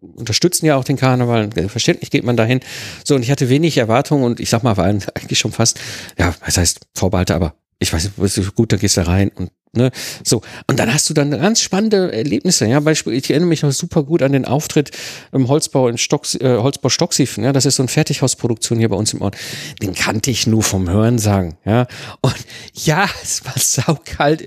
[0.00, 2.60] unterstützen ja auch den Karneval, verständlich geht man dahin.
[3.04, 5.78] So, und ich hatte wenig Erwartung und ich sag mal, war eigentlich schon fast,
[6.18, 9.92] ja, was heißt Vorbehalte, aber ich weiß nicht, gut, dann gehst du rein und Ne?
[10.24, 12.66] So, und dann hast du dann ganz spannende Erlebnisse.
[12.66, 14.90] Ja, Beispiel, ich erinnere mich noch super gut an den Auftritt
[15.30, 17.44] im Holzbau in Stock, äh, Holzbau Stocksiefen.
[17.44, 19.36] Ja, das ist so eine Fertighausproduktion hier bei uns im Ort.
[19.80, 21.56] Den kannte ich nur vom Hören sagen.
[21.64, 21.86] Ja,
[22.20, 22.34] und
[22.74, 24.42] ja, es war saukalt,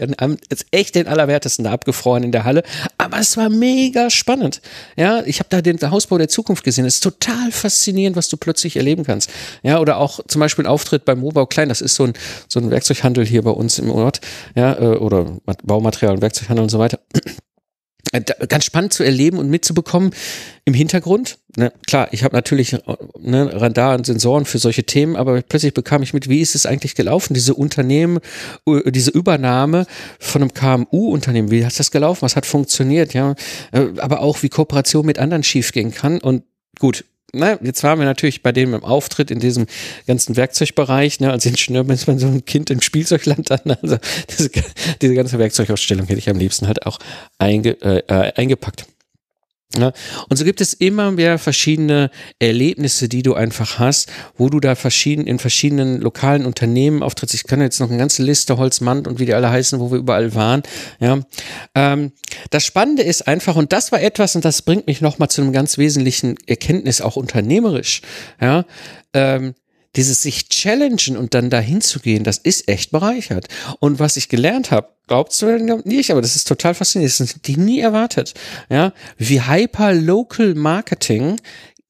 [0.49, 2.63] ist echt den allerwertesten da abgefroren in der Halle,
[2.97, 4.61] aber es war mega spannend.
[4.97, 6.84] Ja, ich habe da den Hausbau der Zukunft gesehen.
[6.84, 9.30] Es ist total faszinierend, was du plötzlich erleben kannst.
[9.61, 11.69] Ja, oder auch zum Beispiel ein Auftritt beim Mobau Klein.
[11.69, 12.13] Das ist so ein
[12.49, 14.19] so ein Werkzeughandel hier bei uns im Ort.
[14.55, 16.99] Ja, äh, oder oder Baumaterial und Werkzeughandel und so weiter.
[18.14, 20.11] Äh, ganz spannend zu erleben und mitzubekommen
[20.66, 21.39] im Hintergrund.
[21.57, 22.78] Ne, klar, ich habe natürlich
[23.20, 26.66] ne, Radar und Sensoren für solche Themen, aber plötzlich bekam ich mit, wie ist es
[26.66, 28.20] eigentlich gelaufen, diese Unternehmen,
[28.86, 29.88] diese Übernahme
[30.20, 33.36] von einem KMU-Unternehmen, wie hat das gelaufen, was hat funktioniert, ja,
[33.72, 36.43] äh, aber auch wie Kooperation mit anderen schiefgehen kann und
[36.80, 39.65] gut, na, jetzt waren wir natürlich bei dem im Auftritt in diesem
[40.05, 43.97] ganzen Werkzeugbereich, ne, als Ingenieur ist man so ein Kind im Spielzeugland dann, also
[44.29, 44.51] diese,
[45.01, 46.99] diese ganze Werkzeugausstellung hätte ich am liebsten halt auch
[47.39, 48.86] einge, äh, äh eingepackt.
[49.76, 49.91] Ja,
[50.30, 54.76] und so gibt es immer mehr verschiedene Erlebnisse, die du einfach hast, wo du da
[54.76, 57.34] verschieden, in verschiedenen lokalen Unternehmen auftrittst.
[57.34, 59.97] Ich kann jetzt noch eine ganze Liste, Holzmann und wie die alle heißen, wo wir
[59.97, 60.61] überall waren.
[60.99, 61.19] Ja,
[61.74, 62.11] ähm,
[62.51, 65.53] das Spannende ist einfach, und das war etwas, und das bringt mich nochmal zu einem
[65.53, 68.01] ganz wesentlichen Erkenntnis, auch unternehmerisch.
[68.39, 68.65] Ja,
[69.13, 69.55] ähm,
[69.96, 73.48] dieses sich challengen und dann dahin zu gehen, das ist echt bereichert.
[73.80, 77.48] Und was ich gelernt habe, glaubst du nicht, aber das ist total faszinierend, das sind
[77.48, 78.34] die nie erwartet,
[78.70, 81.39] ja, wie Hyper-Local Marketing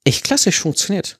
[0.03, 1.19] echt klassisch funktioniert.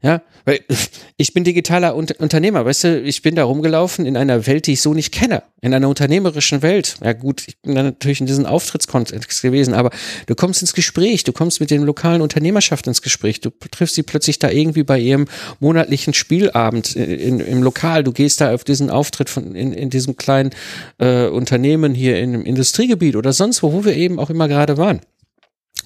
[0.00, 0.60] Ja, weil
[1.16, 4.80] ich bin digitaler Unternehmer, weißt du, ich bin da rumgelaufen in einer Welt, die ich
[4.80, 6.96] so nicht kenne, in einer unternehmerischen Welt.
[7.02, 9.90] Ja gut, ich bin da natürlich in diesem Auftrittskontext gewesen, aber
[10.26, 14.04] du kommst ins Gespräch, du kommst mit den lokalen Unternehmerschaft ins Gespräch, du triffst sie
[14.04, 15.26] plötzlich da irgendwie bei ihrem
[15.58, 20.16] monatlichen Spielabend in, im Lokal, du gehst da auf diesen Auftritt von in, in diesem
[20.16, 20.50] kleinen
[20.98, 24.76] äh, Unternehmen hier in, im Industriegebiet oder sonst wo, wo wir eben auch immer gerade
[24.76, 25.00] waren.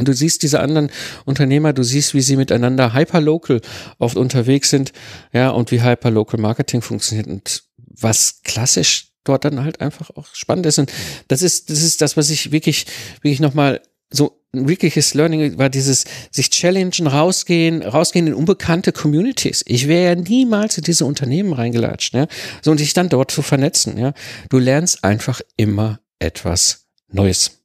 [0.05, 0.90] Du siehst diese anderen
[1.24, 3.61] Unternehmer, du siehst, wie sie miteinander hyperlocal
[3.98, 4.92] oft unterwegs sind,
[5.32, 10.66] ja, und wie hyperlocal Marketing funktioniert und was klassisch dort dann halt einfach auch spannend
[10.66, 10.78] ist.
[10.78, 10.92] Und
[11.28, 12.86] das ist, das ist das, was ich wirklich,
[13.22, 13.80] wirklich nochmal
[14.11, 19.64] so ein wirkliches Learning war dieses sich challengen, rausgehen, rausgehen in unbekannte Communities.
[19.66, 22.26] Ich wäre ja niemals in diese Unternehmen reingelatscht, ja,
[22.61, 24.12] so und dich dann dort zu vernetzen, ja.
[24.50, 27.61] Du lernst einfach immer etwas Neues.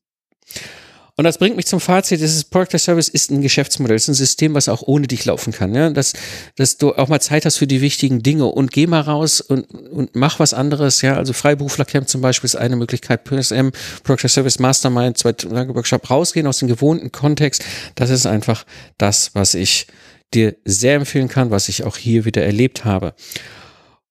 [1.19, 4.53] Und das bringt mich zum Fazit, dieses Product Service ist ein Geschäftsmodell, ist ein System,
[4.53, 5.73] was auch ohne dich laufen kann.
[5.73, 5.89] Ja?
[5.89, 6.13] Dass,
[6.57, 9.63] dass du auch mal Zeit hast für die wichtigen Dinge und geh mal raus und,
[9.63, 11.01] und mach was anderes.
[11.01, 13.69] Ja, also Freiberuflercamp zum Beispiel ist eine Möglichkeit, PSM,
[14.03, 17.65] Product Service Mastermind, zwei Tage Workshop, rausgehen aus dem gewohnten Kontext.
[17.95, 18.63] Das ist einfach
[18.99, 19.87] das, was ich
[20.35, 23.15] dir sehr empfehlen kann, was ich auch hier wieder erlebt habe.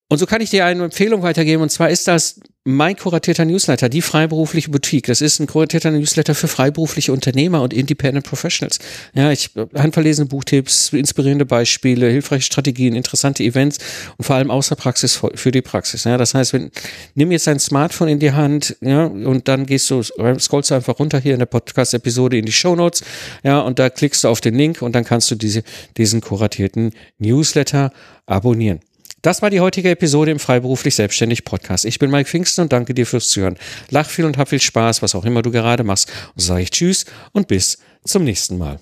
[0.08, 3.88] Und so kann ich dir eine Empfehlung weitergeben, und zwar ist das mein kuratierter Newsletter,
[3.88, 5.06] die freiberufliche Boutique.
[5.06, 8.80] Das ist ein kuratierter Newsletter für freiberufliche Unternehmer und Independent Professionals.
[9.14, 13.78] Ja, ich handverlesene Buchtipps, inspirierende Beispiele, hilfreiche Strategien, interessante Events
[14.16, 16.04] und vor allem außer Praxis für die Praxis.
[16.04, 16.72] Ja, das heißt, wenn,
[17.14, 20.98] nimm jetzt dein Smartphone in die Hand, ja, und dann gehst du, scrollst du einfach
[20.98, 23.04] runter hier in der Podcast-Episode in die Show Notes,
[23.44, 25.62] ja, und da klickst du auf den Link und dann kannst du diese,
[25.96, 27.92] diesen kuratierten Newsletter
[28.26, 28.80] abonnieren.
[29.22, 31.84] Das war die heutige Episode im Freiberuflich Selbstständig Podcast.
[31.84, 33.56] Ich bin Mike Pfingsten und danke dir fürs Zuhören.
[33.90, 36.12] Lach viel und hab viel Spaß, was auch immer du gerade machst.
[36.34, 38.78] Und sage ich Tschüss und bis zum nächsten Mal.